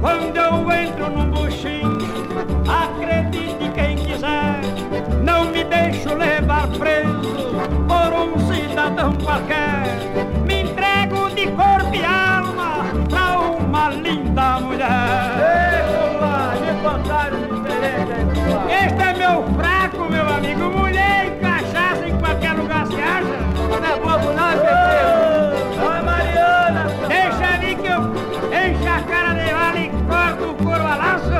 Quando 0.00 0.36
eu 0.36 0.72
entro 0.72 1.10
num 1.10 1.30
buchinho, 1.30 1.98
acredite 2.68 3.70
quem 3.74 3.96
quiser, 3.96 4.60
não 5.22 5.44
me 5.46 5.64
deixo 5.64 6.14
levar 6.14 6.68
preso 6.68 7.09
cidadão 8.80 9.12
qualquer. 9.12 9.84
Me 10.46 10.62
entrego 10.62 11.28
de 11.30 11.46
corpo 11.48 11.94
e 11.94 12.02
alma 12.04 12.84
pra 13.08 13.38
uma 13.38 13.90
linda 13.90 14.60
mulher. 14.60 14.88
Ei, 15.36 15.82
compadre, 15.98 16.72
fantástico 16.82 17.54
diferente. 17.54 18.40
Este 18.84 19.02
é 19.02 19.12
meu 19.14 19.44
fraco, 19.54 20.10
meu 20.10 20.26
amigo. 20.28 20.70
Mulher 20.70 21.26
e 21.26 21.30
cachaça 21.40 22.08
em 22.08 22.18
qualquer 22.18 22.54
lugar 22.54 22.86
se 22.86 23.00
acha. 23.00 23.38
Não 23.68 23.76
é 23.76 23.96
bobo 23.98 24.32
não, 24.32 24.50
Pedro. 24.50 25.76
Não 25.76 25.94
é 25.94 26.02
Mariana. 26.02 26.86
Deixa 27.06 27.54
ali 27.54 27.74
que 27.74 27.86
eu 27.86 28.00
encho 28.00 28.88
a 28.88 29.02
cara 29.02 29.34
de 29.34 29.52
vale 29.52 29.84
e 29.86 29.90
corto 30.08 30.44
o 30.50 30.54
couro 30.54 30.86
a 30.86 30.94
laço. 30.96 31.30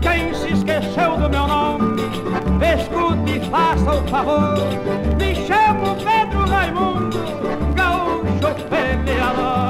Quem 0.00 0.32
se 0.32 0.52
esqueceu 0.52 1.16
do 1.16 1.28
meu 1.28 1.46
nome, 1.46 2.02
escute 2.74 3.38
e 3.38 3.50
faça 3.50 3.94
o 3.94 4.08
favor. 4.08 4.54
Me 5.18 5.34
chamo 5.34 5.96
Pedro 5.96 6.48
Raimundo, 6.48 7.18
gaúcho 7.74 8.54
peleador. 8.68 9.69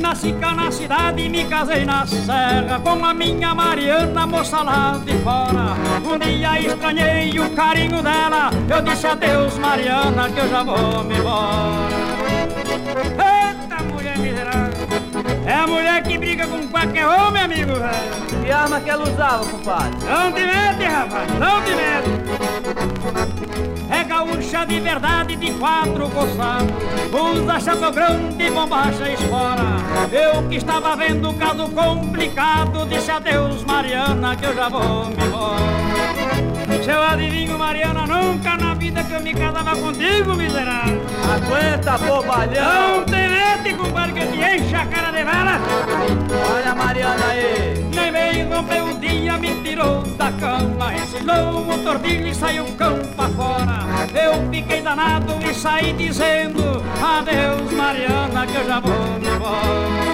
nasci 0.00 0.32
cá 0.34 0.54
na 0.54 0.70
cidade 0.70 1.22
e 1.22 1.28
me 1.28 1.44
casei 1.44 1.84
na 1.84 2.06
serra 2.06 2.78
Com 2.82 3.04
a 3.04 3.12
minha 3.12 3.54
Mariana, 3.54 4.26
moça 4.26 4.62
lá 4.62 5.00
de 5.04 5.12
fora. 5.18 5.74
Um 6.04 6.18
dia 6.18 6.60
estranhei 6.60 7.38
o 7.40 7.50
carinho 7.50 8.02
dela. 8.02 8.50
Eu 8.68 8.82
disse 8.82 9.06
adeus 9.06 9.58
Mariana 9.58 10.28
que 10.30 10.38
eu 10.38 10.48
já 10.48 10.62
vou 10.62 11.02
me 11.04 11.16
embora. 11.18 11.94
Eita 13.18 13.82
mulher 13.82 14.18
miserável. 14.18 14.86
É 15.46 15.54
a 15.54 15.66
mulher 15.66 16.02
que 16.02 16.16
briga 16.16 16.46
com 16.46 16.68
qualquer 16.68 17.06
homem, 17.06 17.42
amigo 17.42 17.74
velho. 17.74 18.42
Que 18.44 18.50
arma 18.50 18.80
que 18.80 18.90
ela 18.90 19.10
usava, 19.10 19.44
compadre? 19.44 19.98
Não 20.06 20.32
te 20.32 20.40
mete, 20.40 20.84
rapaz, 20.84 21.30
não 21.38 21.62
te 21.62 21.74
mete. 21.74 22.08
É 23.90 24.04
gaúcha 24.04 24.64
de 24.64 24.80
verdade 24.80 25.36
de 25.36 25.52
quatro 25.52 26.08
coçados. 26.10 26.72
Usa 27.12 27.60
chapéu 27.60 27.92
grande, 27.92 28.23
bombacha 28.50 29.08
espora 29.10 29.62
Eu 30.12 30.48
que 30.48 30.56
estava 30.56 30.96
vendo 30.96 31.30
o 31.30 31.34
caso 31.34 31.68
complicado 31.68 32.86
Disse 32.86 33.10
adeus 33.10 33.64
Mariana 33.64 34.36
que 34.36 34.44
eu 34.44 34.54
já 34.54 34.68
vou 34.68 35.06
me 35.06 35.24
embora. 35.24 35.74
Seu 36.84 37.02
adivinho 37.02 37.58
Mariana, 37.58 38.06
nunca 38.06 38.56
na 38.56 38.74
vida 38.74 39.02
que 39.02 39.12
eu 39.12 39.20
me 39.20 39.34
casava 39.34 39.76
contigo, 39.76 40.34
miserável. 40.34 41.00
Aguenta, 41.34 41.98
bobalhão. 41.98 42.98
Não 42.98 43.04
te 43.04 43.12
mete, 43.12 43.74
compadre, 43.74 44.12
que 44.12 44.20
eu 44.20 44.32
te 44.32 44.38
enche 44.38 44.74
a 44.74 44.86
cara 44.86 45.10
de 45.10 45.24
vela 45.24 45.60
Olha 46.54 46.74
Mariana 46.74 47.33
Rompeu 48.54 48.84
um 48.84 49.00
dia, 49.00 49.36
me 49.36 49.52
tirou 49.62 50.02
da 50.16 50.30
cama 50.30 50.94
Ensinou 50.94 51.68
o 51.68 51.78
tordilho 51.82 52.28
e 52.28 52.34
saiu 52.34 52.64
pra 52.66 53.28
fora. 53.30 53.84
Eu 54.14 54.48
fiquei 54.48 54.80
danado 54.80 55.34
e 55.44 55.52
saí 55.52 55.92
dizendo 55.94 56.62
Adeus 57.02 57.72
Mariana 57.72 58.46
que 58.46 58.56
eu 58.56 58.64
já 58.64 58.78
vou 58.78 59.18
me 59.18 59.26
embora. 59.26 60.04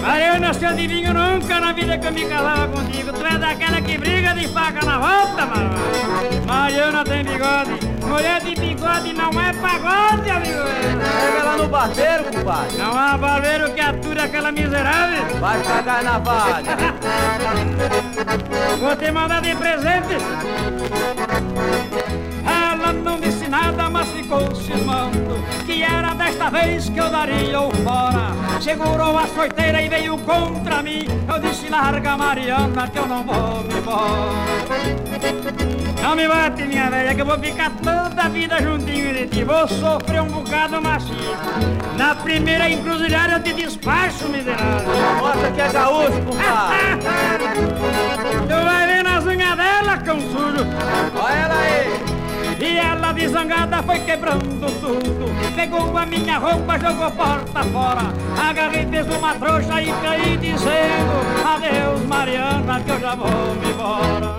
Mariana, 0.00 0.54
se 0.54 0.64
adivinha 0.64 1.12
nunca 1.12 1.60
na 1.60 1.72
vida 1.72 1.98
que 1.98 2.06
eu 2.06 2.12
me 2.12 2.24
casava 2.24 2.68
contigo. 2.68 3.12
Tu 3.12 3.26
é 3.26 3.38
daquela 3.38 3.80
que 3.82 3.98
briga 3.98 4.32
de 4.32 4.48
faca 4.48 4.82
na 4.86 4.98
volta, 4.98 5.44
mano 5.44 5.74
Mariana 6.46 7.04
tem 7.04 7.22
bigode 7.24 7.95
Mulher 8.06 8.40
de 8.40 8.54
bigode 8.54 9.12
não 9.12 9.30
é 9.40 9.52
pagode, 9.52 10.30
amigo. 10.30 10.62
Pega 10.62 11.38
ela 11.40 11.56
no 11.56 11.68
barbeiro, 11.68 12.24
compadre. 12.24 12.76
Não 12.78 12.96
há 12.96 13.18
barbeiro 13.18 13.72
que 13.72 13.80
ature 13.80 14.20
aquela 14.20 14.52
miserável. 14.52 15.40
Vai 15.40 15.62
pagar 15.62 16.02
na 16.02 16.18
vaga. 16.18 16.76
Vou 18.80 18.96
te 18.96 19.10
mandar 19.10 19.42
de 19.42 19.54
presente. 19.56 20.16
Ela 22.44 22.92
não 22.92 23.18
disse 23.18 23.48
nada, 23.48 23.90
mas 23.90 24.08
ficou 24.10 24.54
Que 25.64 25.82
era 25.82 26.14
desta 26.14 26.50
vez 26.50 26.88
que 26.88 26.98
eu 26.98 27.10
daria 27.10 27.60
o 27.60 27.70
fora. 27.76 28.32
Segurou 28.60 29.18
a 29.18 29.26
soiteira 29.26 29.82
e 29.82 29.88
veio 29.88 30.16
contra 30.18 30.82
mim. 30.82 31.06
Eu 31.28 31.38
disse, 31.40 31.68
larga 31.68 32.16
Mariana 32.16 32.88
que 32.88 32.98
eu 32.98 33.06
não 33.06 33.22
vou 33.24 33.62
me 33.64 33.74
embora. 33.74 35.06
Não 36.02 36.14
me 36.14 36.28
bate 36.28 36.62
minha 36.62 36.88
velha 36.88 37.14
que 37.14 37.20
eu 37.20 37.26
vou 37.26 37.38
ficar 37.38 37.70
toda 37.82 38.22
a 38.22 38.28
vida 38.28 38.62
juntinho 38.62 39.12
de 39.12 39.26
ti. 39.26 39.44
Vou 39.44 39.66
sofrer 39.66 40.22
um 40.22 40.28
bocado 40.28 40.80
macio 40.80 41.14
Na 41.96 42.14
primeira 42.14 42.70
encruzilhada 42.70 43.34
eu 43.34 43.42
te 43.42 43.52
despacho, 43.52 44.28
miserável. 44.28 44.88
Mostra 45.18 45.50
que 45.50 45.60
é 45.60 45.68
gaúcho, 45.68 46.22
compadre. 46.22 46.76
Tu 48.48 48.64
vai 48.64 48.86
ver 48.86 49.02
nas 49.02 49.24
unhas 49.26 49.56
dela, 49.56 49.98
cão 49.98 50.20
sujo. 50.20 50.64
Olha 51.20 51.34
ela 51.34 51.54
aí 51.54 52.05
e 52.58 52.78
ela 52.78 53.12
desangada 53.12 53.82
foi 53.82 53.98
quebrando 54.00 54.66
tudo. 54.80 55.54
Pegou 55.54 55.96
a 55.96 56.06
minha 56.06 56.38
roupa, 56.38 56.78
jogou 56.78 57.10
porta 57.10 57.62
fora. 57.64 58.12
Agarrei, 58.48 58.86
fez 58.86 59.06
uma 59.08 59.34
trouxa 59.34 59.82
e 59.82 59.92
caí 60.02 60.36
dizendo 60.38 61.46
Adeus 61.46 62.06
Mariana 62.06 62.80
que 62.80 62.90
eu 62.90 63.00
já 63.00 63.14
vou 63.14 63.28
me 63.56 63.70
embora. 63.70 64.36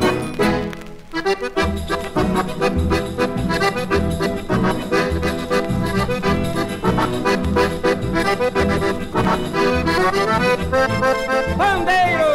Bandeiro 11.57 12.27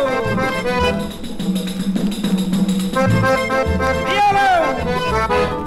Violão 4.04 5.61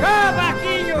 Cavaquinho 0.00 1.00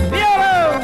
Violão 0.09 0.77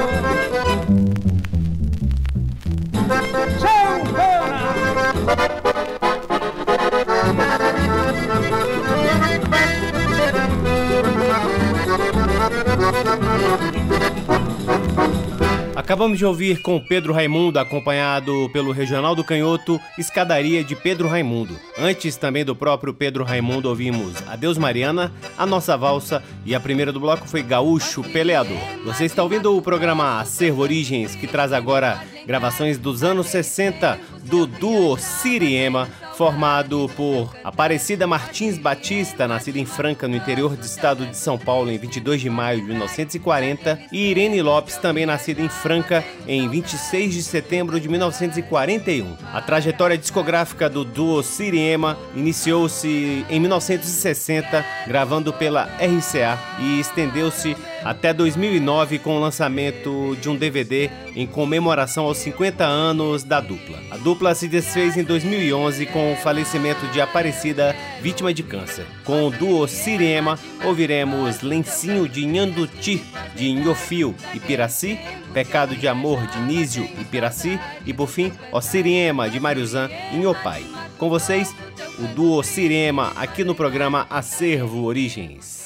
Acabamos 15.88 16.18
de 16.18 16.26
ouvir 16.26 16.60
com 16.60 16.78
Pedro 16.78 17.14
Raimundo, 17.14 17.58
acompanhado 17.58 18.50
pelo 18.52 18.72
Regional 18.72 19.14
do 19.14 19.24
Canhoto, 19.24 19.80
Escadaria 19.96 20.62
de 20.62 20.76
Pedro 20.76 21.08
Raimundo. 21.08 21.58
Antes 21.78 22.14
também 22.14 22.44
do 22.44 22.54
próprio 22.54 22.92
Pedro 22.92 23.24
Raimundo 23.24 23.70
ouvimos 23.70 24.22
Adeus 24.28 24.58
Mariana, 24.58 25.10
A 25.38 25.46
Nossa 25.46 25.78
Valsa 25.78 26.22
e 26.44 26.54
a 26.54 26.60
primeira 26.60 26.92
do 26.92 27.00
bloco 27.00 27.26
foi 27.26 27.42
Gaúcho 27.42 28.02
Peleador. 28.02 28.58
Você 28.84 29.06
está 29.06 29.22
ouvindo 29.22 29.56
o 29.56 29.62
programa 29.62 30.20
Acervo 30.20 30.60
Origens, 30.60 31.14
que 31.14 31.26
traz 31.26 31.54
agora 31.54 32.04
gravações 32.26 32.76
dos 32.76 33.02
anos 33.02 33.28
60 33.28 33.98
do 34.24 34.46
duo 34.46 34.98
Siriema, 34.98 35.88
formado 36.18 36.90
por 36.96 37.32
Aparecida 37.44 38.04
Martins 38.04 38.58
Batista, 38.58 39.28
nascida 39.28 39.56
em 39.56 39.64
Franca, 39.64 40.08
no 40.08 40.16
interior 40.16 40.56
do 40.56 40.64
estado 40.64 41.06
de 41.06 41.16
São 41.16 41.38
Paulo, 41.38 41.70
em 41.70 41.78
22 41.78 42.20
de 42.20 42.28
maio 42.28 42.60
de 42.60 42.66
1940, 42.66 43.78
e 43.92 44.10
Irene 44.10 44.42
Lopes, 44.42 44.76
também 44.78 45.06
nascida 45.06 45.40
em 45.40 45.48
Franca, 45.48 46.04
em 46.26 46.48
26 46.48 47.14
de 47.14 47.22
setembro 47.22 47.78
de 47.78 47.88
1941. 47.88 49.16
A 49.32 49.40
trajetória 49.40 49.96
discográfica 49.96 50.68
do 50.68 50.84
duo 50.84 51.22
Siriema 51.22 51.96
iniciou-se 52.16 53.24
em 53.30 53.38
1960, 53.38 54.66
gravando 54.88 55.32
pela 55.32 55.66
RCA, 55.76 56.36
e 56.58 56.80
estendeu-se 56.80 57.56
até 57.82 58.12
2009 58.12 58.98
com 58.98 59.16
o 59.16 59.20
lançamento 59.20 60.16
de 60.20 60.28
um 60.28 60.36
DVD 60.36 60.90
em 61.14 61.26
comemoração 61.26 62.04
aos 62.04 62.18
50 62.18 62.64
anos 62.64 63.22
da 63.22 63.40
dupla. 63.40 63.78
A 63.90 63.96
dupla 63.96 64.34
se 64.34 64.48
desfez 64.48 64.96
em 64.96 65.04
2011 65.04 65.86
com 65.86 66.12
o 66.12 66.16
falecimento 66.16 66.86
de 66.88 67.00
Aparecida, 67.00 67.74
vítima 68.00 68.32
de 68.32 68.42
câncer. 68.42 68.86
Com 69.04 69.26
o 69.26 69.30
duo 69.30 69.66
Sirema, 69.66 70.38
ouviremos 70.64 71.42
Lencinho 71.42 72.08
de 72.08 72.26
Nhanduti, 72.26 73.02
de 73.34 73.52
Nhofio 73.52 74.14
e 74.34 74.40
Piraci, 74.40 74.98
Pecado 75.32 75.76
de 75.76 75.86
Amor 75.86 76.26
de 76.26 76.40
Nísio 76.40 76.88
e 77.00 77.04
Piraci 77.04 77.58
e 77.86 77.92
por 77.92 78.08
fim, 78.08 78.32
O 78.52 78.60
Siriema 78.60 79.28
de 79.28 79.38
Mariuzan 79.38 79.88
e 80.12 80.16
Nhopai. 80.16 80.64
Com 80.98 81.08
vocês, 81.08 81.54
o 81.98 82.02
duo 82.14 82.42
Sirema 82.42 83.12
aqui 83.16 83.44
no 83.44 83.54
programa 83.54 84.06
Acervo 84.10 84.84
Origens. 84.84 85.57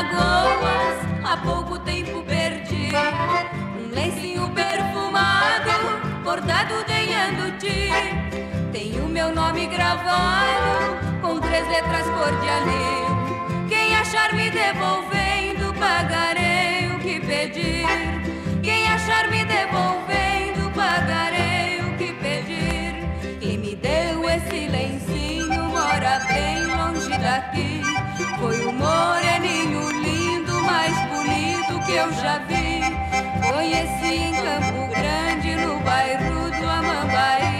Lagoas 0.00 0.96
há 1.24 1.36
pouco 1.38 1.78
tempo 1.80 2.22
perdi 2.22 2.90
um 3.78 3.94
lencinho 3.94 4.48
perfumado 4.50 5.70
bordado 6.22 6.84
de 6.84 7.10
Yanduti 7.10 7.90
tem 8.72 9.00
o 9.00 9.08
meu 9.08 9.34
nome 9.34 9.66
gravado 9.66 11.20
com 11.20 11.40
três 11.40 11.66
letras 11.68 12.06
cor 12.06 12.40
de 12.40 12.48
anil 12.48 13.68
quem 13.68 13.96
achar 13.96 14.32
me 14.34 14.50
devolvendo 14.50 15.74
pagarei 15.74 16.86
o 16.94 16.98
que 17.00 17.20
pedir 17.20 18.19
foi 28.40 28.64
o 28.64 28.72
moreninho 28.72 29.90
lindo, 30.02 30.54
mais 30.62 30.96
bonito 31.10 31.78
que 31.84 31.92
eu 31.92 32.10
já 32.14 32.38
vi. 32.48 32.80
Conheci 33.46 34.14
em 34.14 34.32
Campo 34.32 34.88
Grande, 34.88 35.56
no 35.56 35.78
bairro 35.80 36.50
do 36.50 36.68
Amambaí. 36.68 37.59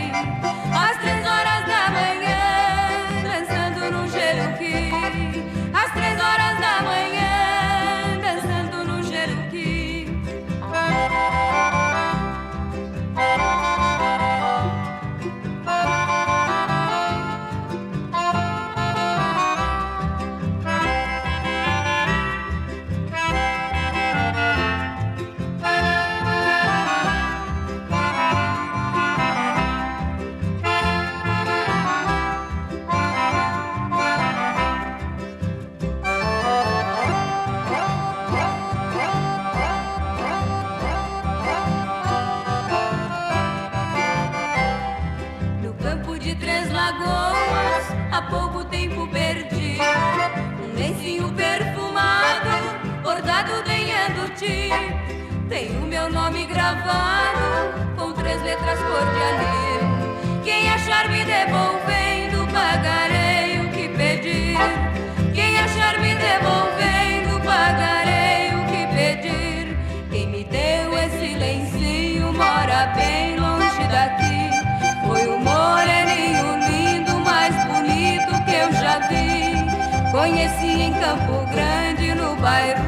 Conheci 80.31 80.81
em 80.81 80.93
Campo 80.93 81.45
Grande, 81.53 82.15
no 82.15 82.37
bairro 82.37 82.80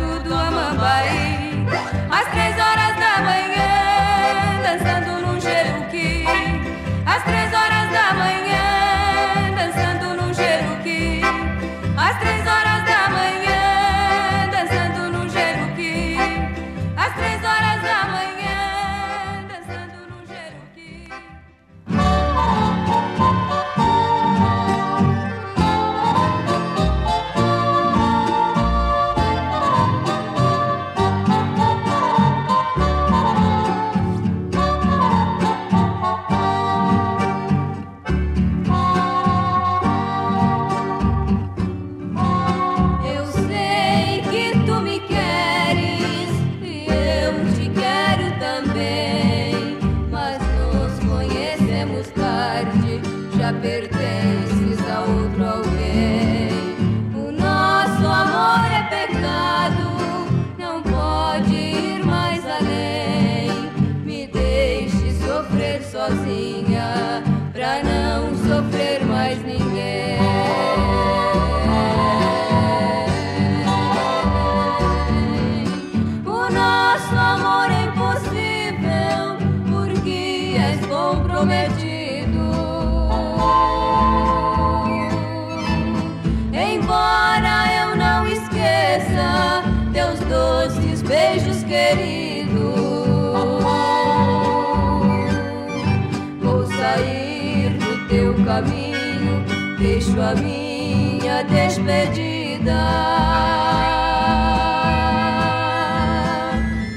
deixo 100.02 100.20
a 100.20 100.34
minha 100.34 101.42
despedida. 101.44 102.82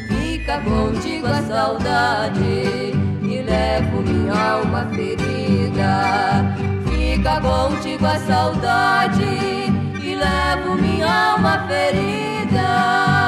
Fica 0.09 0.59
contigo 0.61 1.27
a 1.27 1.41
saudade 1.43 2.41
e 3.21 3.43
levo 3.45 4.01
minha 4.01 4.33
alma 4.33 4.87
ferida. 4.95 6.55
Fica 6.89 7.41
contigo 7.41 8.05
a 8.07 8.17
saudade 8.19 9.23
e 10.01 10.15
levo 10.15 10.75
minha 10.81 11.33
alma 11.33 11.67
ferida. 11.67 13.24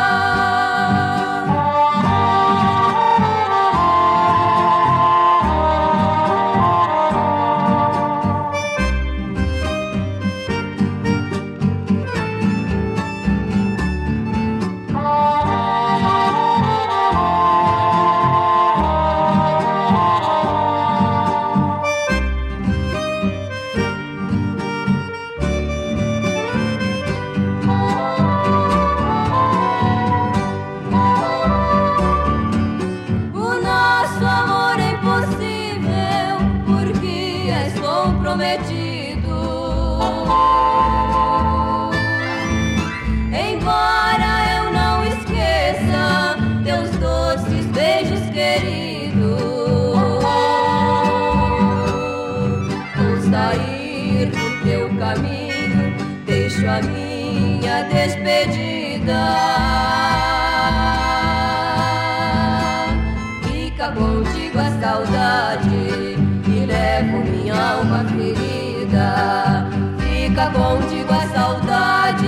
Fica 70.37 70.51
contigo 70.51 71.11
a 71.11 71.27
saudade 71.29 72.27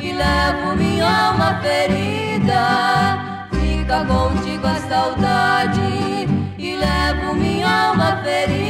e 0.00 0.12
levo 0.12 0.76
minha 0.76 1.30
alma 1.30 1.60
ferida. 1.60 3.48
Fica 3.50 4.04
contigo 4.04 4.64
a 4.64 4.76
saudade 4.76 6.28
e 6.56 6.76
levo 6.76 7.34
minha 7.34 7.88
alma 7.88 8.22
ferida. 8.22 8.63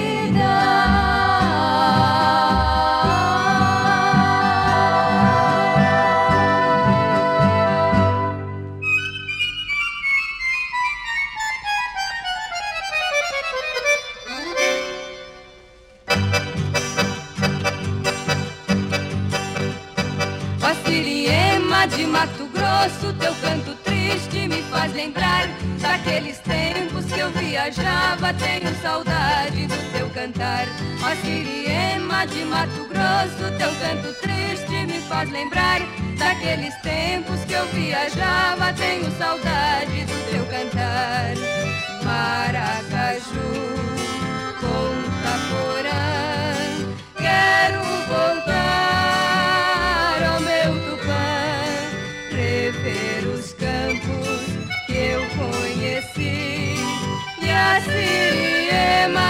Viajava. 27.65 28.35
Tenho 28.35 28.75
saudade 28.83 29.67
do 29.67 29.93
teu 29.93 30.09
cantar. 30.11 30.67
Ó 31.03 31.15
Siriema 31.25 32.27
de 32.27 32.45
Mato 32.45 32.89
Grosso, 32.89 33.57
teu 33.59 33.71
canto 33.81 34.12
triste 34.21 34.87
me 34.87 35.01
faz 35.09 35.31
lembrar 35.31 35.81
daqueles 36.19 36.75
tempos 36.83 37.45
que 37.45 37.53
eu 37.55 37.67
viajava. 37.69 38.73
Tenho 38.75 39.11
saudade 39.19 40.05
do 40.05 40.31
teu 40.31 40.45
cantar. 40.47 41.35
Maracaju, 42.05 43.25
Ponta 44.61 45.35
Porã, 45.49 46.95
quero 47.17 47.83
voltar. 48.09 48.84
Siriema, 57.81 59.20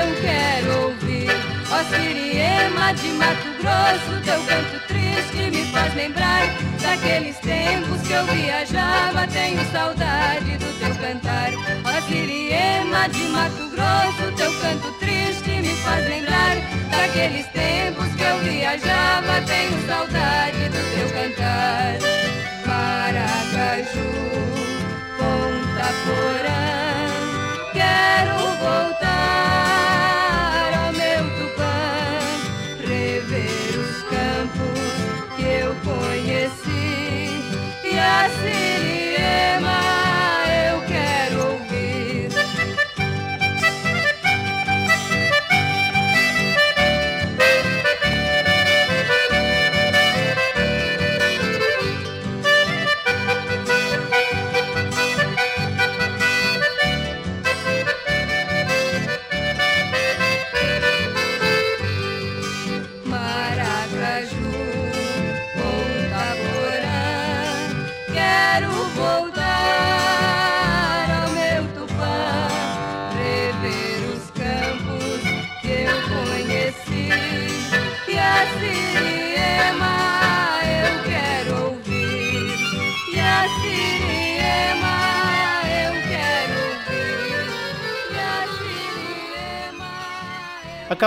eu 0.00 0.22
quero 0.22 0.82
ouvir. 0.84 1.28
Ó 1.70 1.84
Siriema 1.94 2.94
de 2.94 3.08
Mato 3.08 3.48
Grosso, 3.60 4.22
teu 4.24 4.40
canto 4.44 4.86
triste 4.88 5.50
me 5.50 5.64
faz 5.70 5.94
lembrar 5.94 6.46
daqueles 6.80 7.36
tempos 7.38 8.00
que 8.06 8.12
eu 8.12 8.24
viajava. 8.24 9.26
Tenho 9.26 9.60
saudade 9.70 10.56
do 10.56 10.78
teu 10.78 10.94
cantar. 10.96 11.50
Ó 11.84 12.08
Siriema 12.08 13.08
de 13.10 13.22
Mato 13.28 13.68
Grosso, 13.68 14.32
teu 14.36 14.52
canto 14.60 14.90
triste 14.98 15.50
me 15.50 15.74
faz 15.82 16.08
lembrar 16.08 16.56
daqueles 16.90 17.46
tempos 17.48 18.08
que 18.14 18.22
eu 18.22 18.38
viajava. 18.38 19.42
Tenho 19.46 19.86
saudade 19.86 20.68
do 20.70 20.80
teu 20.94 21.10
cantar. 21.10 21.98
Maracaju, 22.66 24.08
Ponta 25.18 25.92
Porã 26.06 26.71
quero 27.82 28.38
voltar 28.60 29.61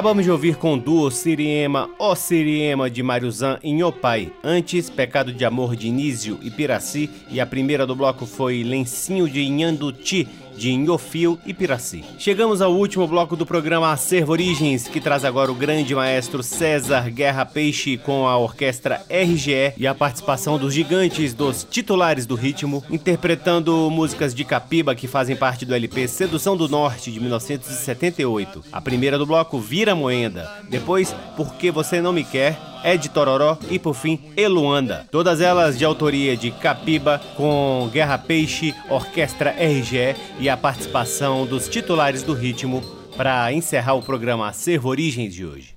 Acabamos 0.05 0.23
de 0.23 0.29
ouvir 0.29 0.55
com 0.57 0.75
o 0.75 0.79
duo 0.79 1.09
Siriema, 1.09 1.89
O 1.97 2.13
Siriema 2.13 2.91
de 2.91 3.01
Mariuzan 3.01 3.57
e 3.63 3.73
Nhopai. 3.73 4.31
Antes, 4.43 4.87
Pecado 4.87 5.33
de 5.33 5.43
Amor 5.43 5.75
de 5.75 5.89
Nísio 5.89 6.37
e 6.43 6.51
Piraci. 6.51 7.09
E 7.27 7.41
a 7.41 7.45
primeira 7.47 7.87
do 7.87 7.95
bloco 7.95 8.27
foi 8.27 8.61
Lencinho 8.61 9.27
de 9.27 9.41
Inhanduti 9.41 10.27
de 10.57 10.71
Inhofio 10.71 11.39
e 11.45 11.53
Piraci. 11.53 12.03
Chegamos 12.17 12.61
ao 12.61 12.73
último 12.73 13.07
bloco 13.07 13.35
do 13.35 13.45
programa 13.45 13.91
Acervo 13.91 14.31
Origens, 14.31 14.87
que 14.87 15.01
traz 15.01 15.25
agora 15.25 15.51
o 15.51 15.55
grande 15.55 15.93
maestro 15.93 16.41
César 16.41 17.09
Guerra 17.09 17.45
Peixe 17.45 17.97
com 17.97 18.27
a 18.27 18.37
orquestra 18.37 19.01
RGE 19.09 19.73
e 19.77 19.87
a 19.87 19.95
participação 19.95 20.57
dos 20.57 20.73
gigantes 20.73 21.33
dos 21.33 21.65
titulares 21.69 22.25
do 22.25 22.35
ritmo, 22.35 22.83
interpretando 22.89 23.89
músicas 23.89 24.33
de 24.33 24.43
Capiba 24.43 24.95
que 24.95 25.07
fazem 25.07 25.35
parte 25.35 25.65
do 25.65 25.75
LP 25.75 26.07
Sedução 26.07 26.55
do 26.55 26.67
Norte 26.67 27.11
de 27.11 27.19
1978. 27.19 28.63
A 28.71 28.81
primeira 28.81 29.17
do 29.17 29.25
bloco 29.25 29.59
Vira 29.59 29.95
Moenda, 29.95 30.49
depois 30.69 31.15
Porque 31.35 31.71
Você 31.71 32.01
Não 32.01 32.13
Me 32.13 32.23
Quer 32.23 32.74
Ed 32.85 33.09
Tororó 33.09 33.57
e, 33.69 33.79
por 33.79 33.95
fim, 33.95 34.19
Eluanda. 34.37 35.07
Todas 35.11 35.41
elas 35.41 35.77
de 35.77 35.83
autoria 35.83 36.37
de 36.37 36.51
Capiba, 36.51 37.19
com 37.35 37.89
Guerra 37.91 38.19
Peixe, 38.19 38.75
Orquestra 38.89 39.49
RGE 39.51 40.15
e 40.39 40.47
a 40.47 40.55
participação 40.55 41.45
dos 41.47 41.67
titulares 41.67 42.21
do 42.21 42.33
ritmo 42.33 42.83
para 43.17 43.51
encerrar 43.51 43.95
o 43.95 44.03
programa 44.03 44.47
Acervo 44.47 44.89
Origens 44.89 45.33
de 45.33 45.45
hoje. 45.45 45.75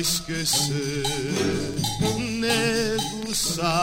esquecer, 0.00 1.04
nego 2.40 3.34
sabe. 3.34 3.79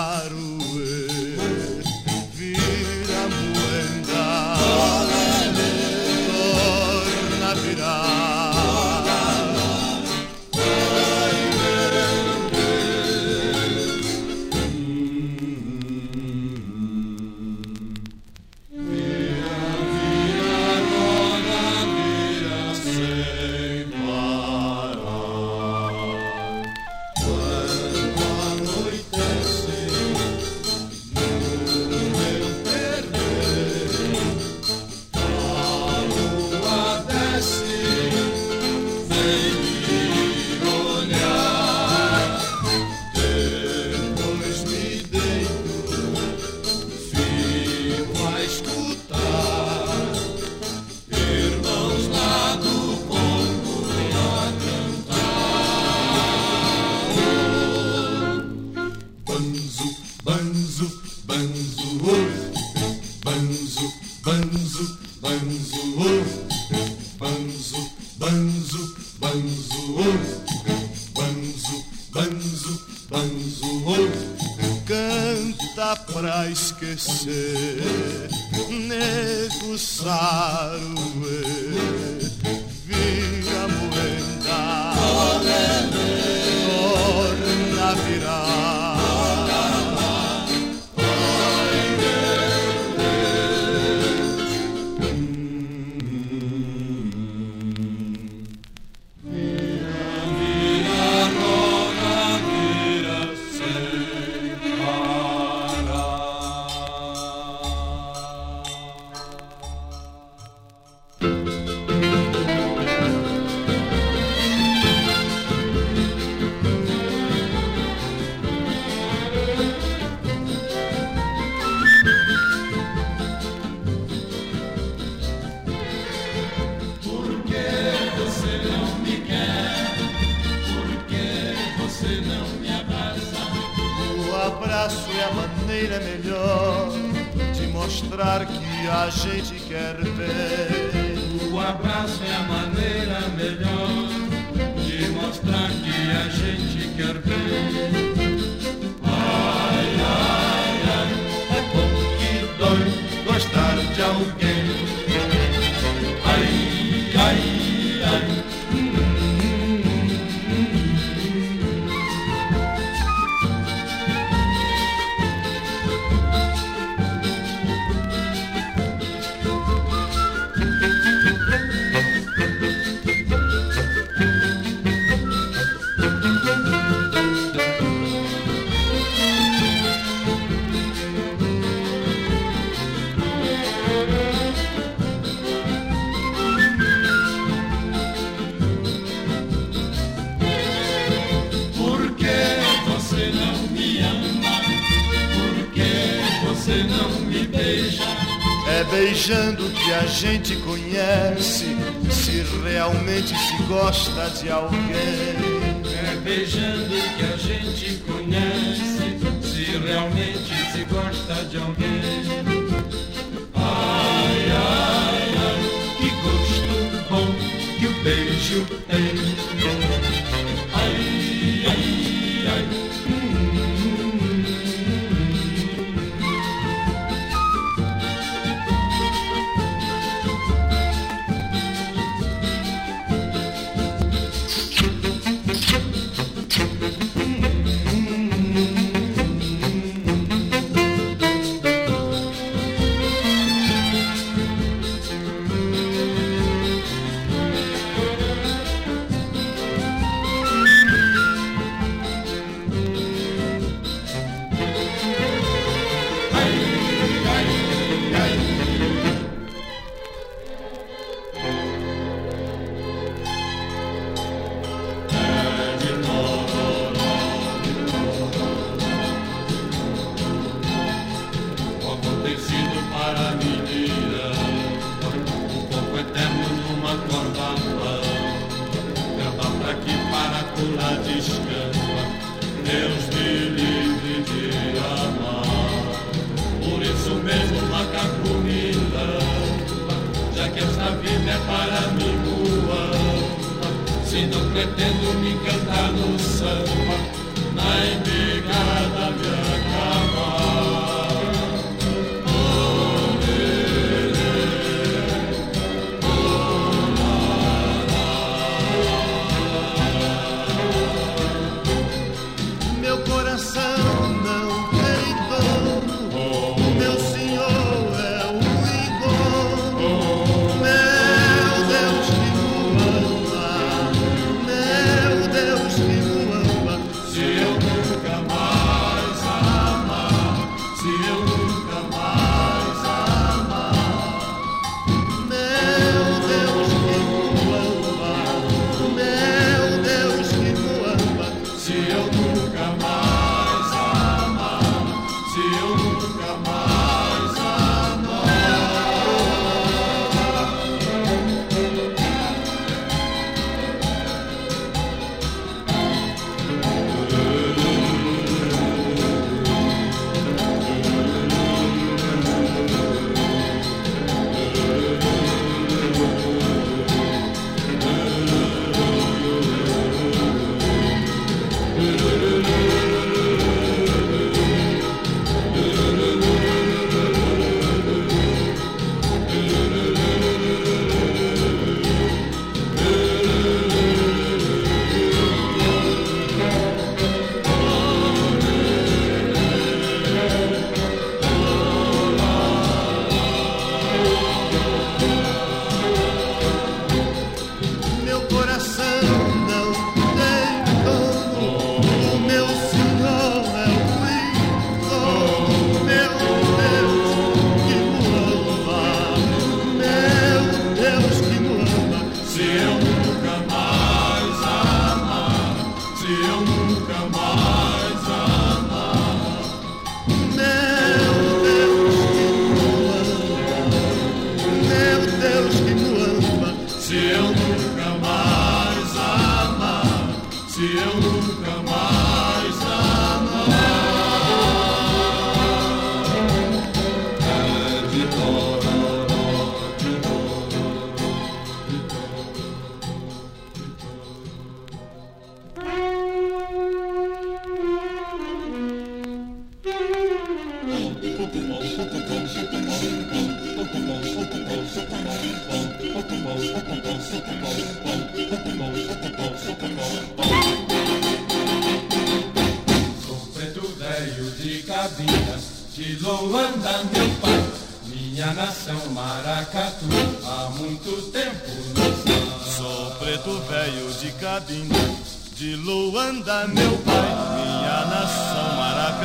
de 204.26 204.50
alguém. 204.50 204.80
É 204.80 206.16
beijando 206.24 206.90
que 206.90 207.24
a 207.24 207.38
gente 207.38 208.02
conhece 208.04 209.18
se 209.42 209.64
realmente 209.78 210.72
se 210.72 210.84
gosta 210.86 211.46
de 211.46 211.58
alguém. 211.58 211.97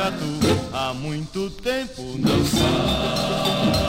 maracatu 0.03 0.25
há 0.73 0.93
muito 0.93 1.49
tempo 1.49 2.01
não 2.19 2.45
sai. 2.45 3.83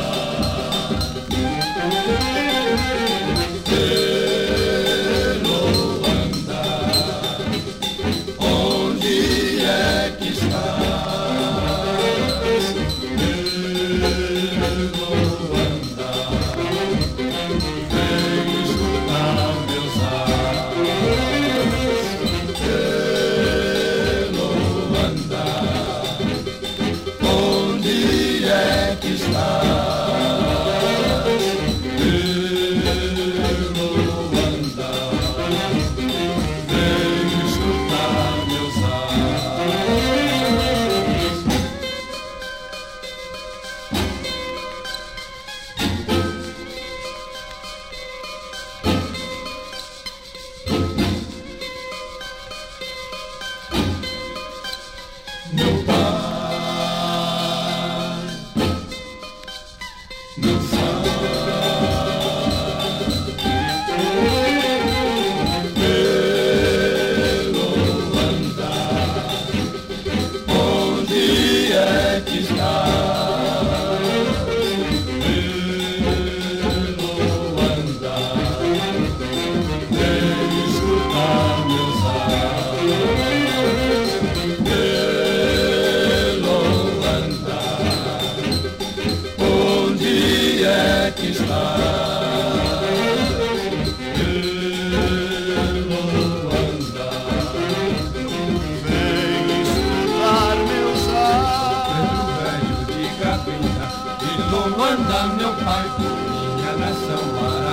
Quando 104.84 105.36
meu 105.38 105.50
pai 105.64 105.88
por 105.96 106.56
minha 106.56 106.72
nação 106.76 107.16
vai. 107.40 107.63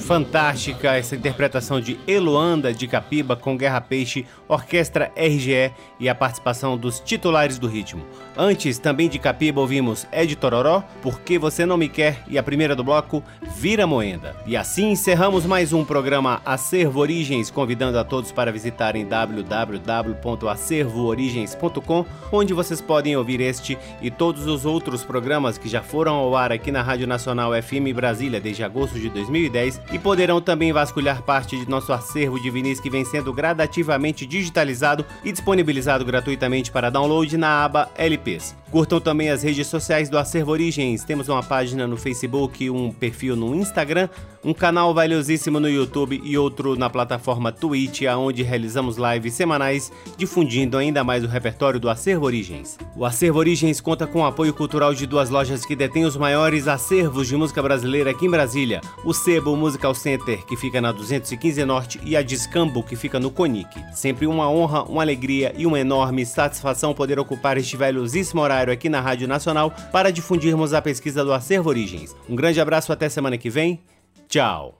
Fantástica 0.00 0.96
essa 0.96 1.14
interpretação 1.14 1.80
de 1.80 1.98
Eluanda 2.06 2.72
de 2.72 2.86
Capiba 2.86 3.36
com 3.36 3.56
Guerra 3.56 3.80
Peixe, 3.80 4.26
Orquestra 4.48 5.12
RGE 5.16 5.72
e 5.98 6.08
a 6.08 6.14
participação 6.14 6.76
dos 6.76 7.00
titulares 7.00 7.58
do 7.58 7.66
ritmo. 7.68 8.04
Antes, 8.36 8.78
também 8.78 9.08
de 9.08 9.18
Capiba, 9.18 9.60
ouvimos 9.60 10.06
Ed 10.12 10.36
Tororó, 10.36 10.84
Por 11.02 11.20
Que 11.20 11.38
Você 11.38 11.66
Não 11.66 11.76
Me 11.76 11.88
Quer 11.88 12.24
e 12.26 12.36
a 12.38 12.42
primeira 12.42 12.74
do 12.74 12.82
bloco, 12.82 13.22
Vira 13.56 13.86
Moenda. 13.86 14.34
E 14.46 14.56
assim 14.56 14.90
encerramos 14.90 15.46
mais 15.46 15.72
um 15.72 15.84
programa 15.84 16.42
Acervo 16.44 16.98
Origens, 17.00 17.48
convidando 17.50 17.98
a 17.98 18.04
todos 18.04 18.32
para 18.32 18.50
visitarem 18.50 19.06
www.acervoorigens.com, 19.06 22.06
onde 22.32 22.54
vocês 22.54 22.80
podem 22.80 23.16
ouvir 23.16 23.40
este 23.40 23.78
e 24.00 24.10
todos 24.10 24.46
os 24.46 24.64
outros 24.64 25.04
programas 25.04 25.58
que 25.58 25.68
já 25.68 25.82
foram 25.82 26.14
ao 26.14 26.34
ar 26.34 26.50
aqui 26.50 26.72
na 26.72 26.82
Rádio 26.82 27.06
Nacional 27.06 27.52
FM 27.52 27.94
Brasília 27.94 28.40
desde 28.40 28.64
agosto 28.64 28.98
de 28.98 29.10
2010 29.10 29.69
e 29.92 29.98
poderão 29.98 30.40
também 30.40 30.72
vasculhar 30.72 31.22
parte 31.22 31.58
de 31.58 31.68
nosso 31.68 31.92
acervo 31.92 32.40
de 32.40 32.50
vinis 32.50 32.80
que 32.80 32.88
vem 32.88 33.04
sendo 33.04 33.32
gradativamente 33.32 34.24
digitalizado 34.24 35.04
e 35.22 35.30
disponibilizado 35.30 36.04
gratuitamente 36.04 36.70
para 36.70 36.88
download 36.88 37.36
na 37.36 37.64
aba 37.64 37.90
LPs. 37.96 38.56
Curtam 38.70 39.00
também 39.00 39.30
as 39.30 39.42
redes 39.42 39.66
sociais 39.66 40.08
do 40.08 40.16
Acervo 40.16 40.52
Origens. 40.52 41.02
Temos 41.02 41.28
uma 41.28 41.42
página 41.42 41.88
no 41.88 41.96
Facebook, 41.96 42.70
um 42.70 42.92
perfil 42.92 43.34
no 43.34 43.52
Instagram, 43.52 44.08
um 44.44 44.54
canal 44.54 44.94
valiosíssimo 44.94 45.58
no 45.58 45.68
YouTube 45.68 46.20
e 46.24 46.38
outro 46.38 46.76
na 46.76 46.88
plataforma 46.88 47.50
Twitch, 47.50 48.02
onde 48.16 48.44
realizamos 48.44 48.96
lives 48.96 49.34
semanais 49.34 49.90
difundindo 50.16 50.78
ainda 50.78 51.02
mais 51.02 51.24
o 51.24 51.26
repertório 51.26 51.80
do 51.80 51.90
Acervo 51.90 52.26
Origens. 52.26 52.78
O 52.96 53.04
Acervo 53.04 53.40
Origens 53.40 53.80
conta 53.80 54.06
com 54.06 54.20
o 54.20 54.24
apoio 54.24 54.54
cultural 54.54 54.94
de 54.94 55.04
duas 55.04 55.30
lojas 55.30 55.66
que 55.66 55.74
detêm 55.74 56.04
os 56.04 56.16
maiores 56.16 56.68
acervos 56.68 57.26
de 57.26 57.36
música 57.36 57.60
brasileira 57.60 58.12
aqui 58.12 58.26
em 58.26 58.30
Brasília: 58.30 58.80
o 59.04 59.12
Sebo 59.12 59.56
Musical 59.60 59.94
Center, 59.94 60.44
que 60.46 60.56
fica 60.56 60.80
na 60.80 60.90
215 60.90 61.64
Norte, 61.64 62.00
e 62.02 62.16
a 62.16 62.22
Discambo, 62.22 62.82
que 62.82 62.96
fica 62.96 63.20
no 63.20 63.30
Conic. 63.30 63.80
Sempre 63.94 64.26
uma 64.26 64.50
honra, 64.50 64.82
uma 64.84 65.02
alegria 65.02 65.54
e 65.56 65.66
uma 65.66 65.78
enorme 65.78 66.26
satisfação 66.26 66.94
poder 66.94 67.18
ocupar 67.18 67.56
este 67.58 67.76
valiosíssimo 67.76 68.40
horário 68.40 68.72
aqui 68.72 68.88
na 68.88 69.00
Rádio 69.00 69.28
Nacional 69.28 69.72
para 69.92 70.10
difundirmos 70.10 70.72
a 70.72 70.82
pesquisa 70.82 71.24
do 71.24 71.32
Acervo 71.32 71.68
Origens. 71.68 72.16
Um 72.28 72.34
grande 72.34 72.60
abraço 72.60 72.92
até 72.92 73.08
semana 73.08 73.38
que 73.38 73.50
vem. 73.50 73.80
Tchau. 74.28 74.74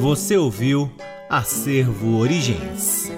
Você 0.00 0.36
ouviu 0.36 0.90
Acervo 1.28 2.18
Origens. 2.18 3.10